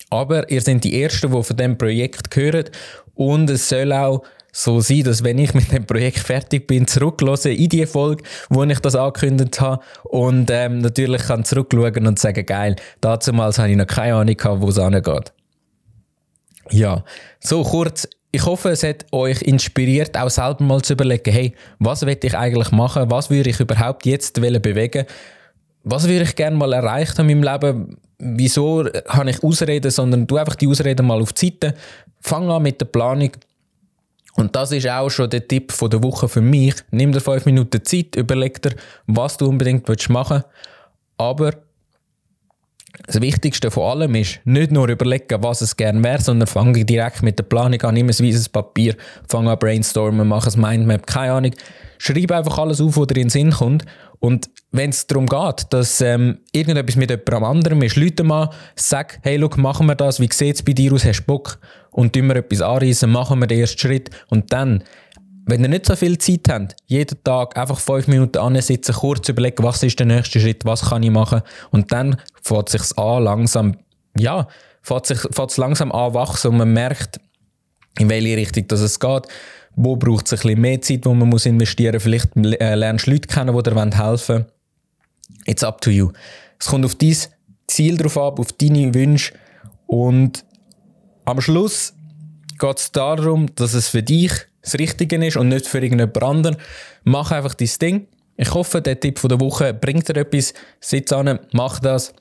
Aber 0.09 0.51
ihr 0.51 0.63
seid 0.63 0.85
die 0.85 1.03
Ersten, 1.03 1.31
die 1.31 1.43
von 1.43 1.57
dem 1.59 1.77
Projekt 1.77 2.35
hören 2.35 2.65
und 3.13 3.51
es 3.51 3.69
soll 3.69 3.93
auch 3.93 4.23
so 4.53 4.81
sein, 4.81 5.05
dass 5.05 5.25
wenn 5.25 5.39
ich 5.39 5.55
mit 5.55 5.73
dem 5.73 5.87
Projekt 5.87 6.19
fertig 6.19 6.67
bin, 6.67 6.87
zurücklasse 6.87 7.51
in 7.51 7.69
die 7.69 7.87
Folge, 7.87 8.25
wo 8.49 8.65
ich 8.65 8.81
das 8.81 8.95
angekündigt 8.95 9.61
habe 9.61 9.83
und 10.05 10.51
ähm, 10.51 10.79
natürlich 10.79 11.23
kann 11.23 11.45
zurückschauen 11.45 12.07
und 12.07 12.19
sagen, 12.19 12.45
geil, 12.45 12.77
damals 13.01 13.59
habe 13.59 13.71
ich 13.71 13.77
noch 13.77 13.87
keine 13.87 14.15
Ahnung 14.15 14.37
gehabt, 14.37 14.61
wo 14.61 14.69
es 14.69 14.79
angeht. 14.79 15.33
Ja, 16.71 17.05
so 17.41 17.63
kurz. 17.63 18.09
Ich 18.33 18.47
hoffe, 18.47 18.69
es 18.71 18.85
hat 18.85 19.07
euch 19.11 19.43
inspiriert, 19.43 20.17
auch 20.17 20.31
selber 20.31 20.63
mal 20.63 20.81
zu 20.83 20.93
überlegen, 20.93 21.33
hey, 21.33 21.53
was 21.81 22.07
will 22.07 22.17
ich 22.23 22.37
eigentlich 22.37 22.71
machen? 22.71 23.11
Was 23.11 23.29
würde 23.29 23.51
ich 23.51 23.59
überhaupt 23.59 24.07
jetzt 24.07 24.35
bewegen? 24.35 25.05
Was 25.83 26.07
würde 26.07 26.23
ich 26.23 26.37
gerne 26.37 26.57
mal 26.57 26.73
erreicht 26.73 27.19
haben 27.19 27.29
in 27.29 27.41
meinem 27.41 27.61
Leben? 27.61 27.97
Wieso 28.19 28.85
habe 29.09 29.31
ich 29.31 29.43
Ausreden, 29.43 29.91
sondern 29.91 30.29
du 30.29 30.37
einfach 30.37 30.55
die 30.55 30.69
Ausreden 30.69 31.07
mal 31.07 31.21
auf 31.21 31.33
die 31.33 31.47
Seite. 31.47 31.75
Fang 32.21 32.49
an 32.51 32.63
mit 32.63 32.81
der 32.81 32.87
Planung 32.87 33.31
und 34.35 34.55
das 34.57 34.73
ist 34.73 34.89
auch 34.89 35.11
schon 35.11 35.31
der 35.31 35.47
Tipp 35.47 35.73
von 35.73 35.91
der 35.91 36.03
Woche 36.03 36.29
für 36.29 36.41
mich. 36.41 36.75
Nimm 36.91 37.13
dir 37.13 37.21
fünf 37.21 37.47
Minuten 37.47 37.85
Zeit, 37.85 38.17
überleg 38.17 38.63
dir, 38.63 38.75
was 39.07 39.37
du 39.37 39.47
unbedingt 39.47 39.89
machen 40.09 40.43
willst. 40.43 40.47
Aber 41.19 41.53
das 43.07 43.21
Wichtigste 43.21 43.71
von 43.71 43.91
allem 43.91 44.15
ist, 44.15 44.41
nicht 44.45 44.73
nur 44.73 44.89
überlegen, 44.89 45.43
was 45.43 45.61
es 45.61 45.77
gerne 45.77 46.03
wäre, 46.03 46.21
sondern 46.21 46.47
fange 46.47 46.85
direkt 46.85 47.23
mit 47.23 47.39
der 47.39 47.45
Planung 47.45 47.81
an, 47.83 47.95
nimm 47.95 48.09
ein 48.09 48.19
weißes 48.19 48.49
Papier, 48.49 48.97
fange 49.29 49.51
an 49.51 49.59
brainstormen, 49.59 50.27
mach 50.27 50.47
ein 50.47 50.61
Mindmap, 50.61 51.07
keine 51.07 51.33
Ahnung. 51.33 51.53
Schreib 51.99 52.33
einfach 52.33 52.59
alles 52.59 52.81
auf, 52.81 52.97
was 52.97 53.07
dir 53.09 53.17
in 53.17 53.23
den 53.25 53.31
Sinn 53.31 53.51
kommt. 53.51 53.85
Und 54.19 54.51
wenn 54.71 54.91
es 54.91 55.07
darum 55.07 55.27
geht, 55.27 55.67
dass 55.71 56.01
ähm, 56.01 56.39
irgendetwas 56.53 56.97
mit 56.97 57.11
jemandem 57.11 57.45
anderem 57.45 57.83
ist, 57.83 57.97
Leute 57.97 58.23
mal, 58.23 58.51
sag, 58.77 59.19
hey, 59.23 59.37
look, 59.37 59.57
machen 59.57 59.87
wir 59.87 59.95
das, 59.95 60.21
wie 60.21 60.29
sieht 60.33 60.57
es 60.57 60.63
bei 60.63 60.73
dir 60.73 60.93
aus, 60.93 61.05
hast 61.05 61.21
du 61.21 61.25
Bock? 61.27 61.59
Und 61.91 62.13
tun 62.13 62.29
wir 62.29 62.37
etwas 62.37 62.61
anreißen, 62.61 63.11
machen 63.11 63.41
wir 63.41 63.47
den 63.47 63.61
ersten 63.61 63.79
Schritt. 63.79 64.11
Und 64.29 64.53
dann, 64.53 64.85
wenn 65.47 65.63
ihr 65.63 65.69
nicht 65.69 65.87
so 65.87 65.97
viel 65.97 66.19
Zeit 66.19 66.49
habt, 66.49 66.77
jeden 66.87 67.23
Tag 67.25 67.57
einfach 67.57 67.79
fünf 67.81 68.07
Minuten 68.07 68.39
ansitzen, 68.39 68.95
kurz 68.95 69.29
überlegen, 69.29 69.63
was 69.63 69.83
ist 69.83 69.99
der 69.99 70.07
nächste 70.07 70.41
Schritt, 70.41 70.65
was 70.65 70.89
kann 70.89 71.03
ich 71.03 71.11
machen? 71.11 71.43
Und 71.71 71.93
dann 71.93 72.17
fährt 72.43 72.73
es 72.73 72.89
sich 72.89 72.99
an, 72.99 73.25
langsam, 73.25 73.77
ja, 74.17 74.47
fährt 74.83 75.11
es 75.11 75.57
langsam 75.57 75.93
an 75.93 76.15
wachsen 76.15 76.53
und 76.53 76.59
man 76.59 76.73
merkt, 76.73 77.21
in 77.99 78.09
welche 78.09 78.37
Richtung 78.37 78.69
das 78.69 78.81
es 78.81 79.01
geht. 79.01 79.27
Wo 79.77 79.97
braucht 79.97 80.27
es 80.27 80.33
ein 80.33 80.37
bisschen 80.39 80.61
mehr 80.61 80.81
Zeit, 80.81 81.07
wo 81.07 81.15
man 81.15 81.29
muss 81.29 81.47
investieren 81.47 81.95
muss? 81.95 82.03
Vielleicht 82.03 82.37
äh, 82.37 82.75
lernst 82.75 83.07
du 83.07 83.13
Leute 83.13 83.29
kennen, 83.29 83.57
die 83.57 83.63
dir 83.63 83.99
helfen 83.99 84.35
wollen. 84.35 84.47
It's 85.47 85.65
up 85.65 85.81
to 85.81 85.91
you. 85.91 86.11
Es 86.59 86.67
kommt 86.67 86.85
auf 86.85 86.95
dein 86.95 87.17
Ziel 87.67 87.97
drauf 87.97 88.19
ab, 88.19 88.39
auf 88.39 88.53
deine 88.53 88.93
Wünsche. 88.95 89.33
Und 89.87 90.45
am 91.31 91.41
Schluss 91.41 91.95
geht 92.59 92.79
es 92.79 92.93
darum, 92.93 93.55
dass 93.55 93.75
es 93.75 93.89
für 93.89 94.03
dich 94.03 94.33
das 94.63 94.75
Richtige 94.75 95.25
ist 95.25 95.37
und 95.37 95.49
nicht 95.49 95.67
für 95.67 95.79
irgendjemand 95.79 96.23
anderen. 96.23 96.57
Mach 97.05 97.31
einfach 97.31 97.55
dein 97.55 97.71
Ding. 97.81 98.09
Ich 98.37 98.53
hoffe, 98.53 98.83
der 98.83 99.01
Tipp 99.01 99.21
der 99.23 99.41
Woche 99.41 99.73
bringt 99.75 100.09
dir 100.09 100.17
etwas. 100.17 100.55
Sitz 100.81 101.13
an, 101.13 101.39
mach 101.53 101.81
das. 101.81 102.13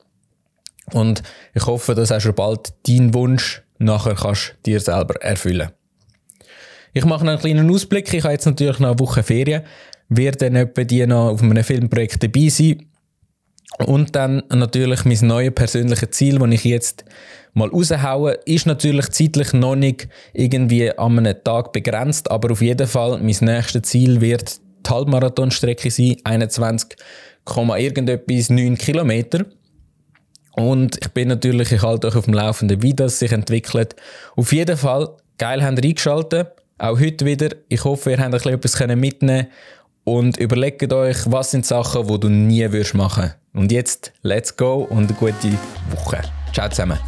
Und 0.93 1.21
ich 1.53 1.65
hoffe, 1.65 1.95
dass 1.95 2.11
auch 2.11 2.21
schon 2.21 2.35
bald 2.35 2.73
deinen 2.87 3.13
Wunsch 3.13 3.61
nachher 3.77 4.15
kannst 4.15 4.55
dir 4.65 4.79
selber 4.79 5.21
erfüllen 5.21 5.71
ich 6.93 7.05
mache 7.05 7.25
noch 7.25 7.31
einen 7.31 7.39
kleinen 7.39 7.71
Ausblick. 7.71 8.13
Ich 8.13 8.23
habe 8.23 8.33
jetzt 8.33 8.45
natürlich 8.45 8.79
noch 8.79 8.89
eine 8.89 8.99
Woche 8.99 9.23
Ferien. 9.23 9.63
Werde 10.09 10.37
dann 10.37 10.55
etwa 10.55 10.83
die 10.83 11.05
noch 11.05 11.29
auf 11.29 11.43
einem 11.43 11.63
Filmprojekt 11.63 12.23
dabei 12.23 12.49
sein. 12.49 12.85
Und 13.85 14.15
dann 14.15 14.43
natürlich 14.49 15.05
mein 15.05 15.19
neues 15.21 15.53
persönliches 15.53 16.09
Ziel, 16.11 16.39
das 16.39 16.51
ich 16.51 16.63
jetzt 16.65 17.05
mal 17.53 17.69
raushaue, 17.69 18.39
ist 18.45 18.65
natürlich 18.65 19.09
zeitlich 19.09 19.53
noch 19.53 19.75
nicht 19.75 20.07
irgendwie 20.33 20.91
an 20.97 21.17
einem 21.17 21.43
Tag 21.43 21.71
begrenzt, 21.71 22.29
aber 22.29 22.51
auf 22.51 22.61
jeden 22.61 22.87
Fall 22.87 23.19
mein 23.19 23.35
nächstes 23.41 23.83
Ziel 23.83 24.21
wird 24.21 24.59
die 24.85 24.89
Halbmarathonstrecke 24.89 25.91
sein, 25.91 26.17
21, 26.23 26.97
irgendetwas 27.47 28.49
9 28.49 28.77
Kilometer. 28.77 29.45
Und 30.53 30.97
ich 31.01 31.09
bin 31.09 31.29
natürlich, 31.29 31.71
ich 31.71 31.81
halte 31.81 32.07
euch 32.07 32.15
auf 32.15 32.25
dem 32.25 32.33
Laufenden, 32.33 32.81
wie 32.81 32.93
das 32.93 33.19
sich 33.19 33.31
entwickelt. 33.31 33.95
Auf 34.35 34.51
jeden 34.51 34.77
Fall, 34.77 35.09
geil, 35.37 35.63
habt 35.63 35.79
ihr 35.79 35.89
eingeschaltet. 35.89 36.49
Auch 36.77 36.99
heute 36.99 37.25
wieder. 37.25 37.49
Ich 37.69 37.83
hoffe, 37.83 38.11
ihr 38.11 38.17
habt 38.17 38.33
ein 38.33 38.59
bisschen 38.59 38.89
etwas 38.89 38.95
mitnehmen 38.97 39.47
und 40.03 40.37
überlegt 40.37 40.91
euch, 40.91 41.17
was 41.25 41.51
sind 41.51 41.65
Sachen, 41.65 42.07
die 42.07 42.19
du 42.19 42.29
nie 42.29 42.71
würdest 42.71 42.93
machen. 42.93 43.33
Und 43.53 43.71
jetzt, 43.71 44.13
let's 44.21 44.55
go 44.55 44.87
und 44.89 45.09
eine 45.09 45.13
gute 45.13 45.57
Woche. 45.91 46.21
Ciao 46.51 46.69
zusammen. 46.69 46.99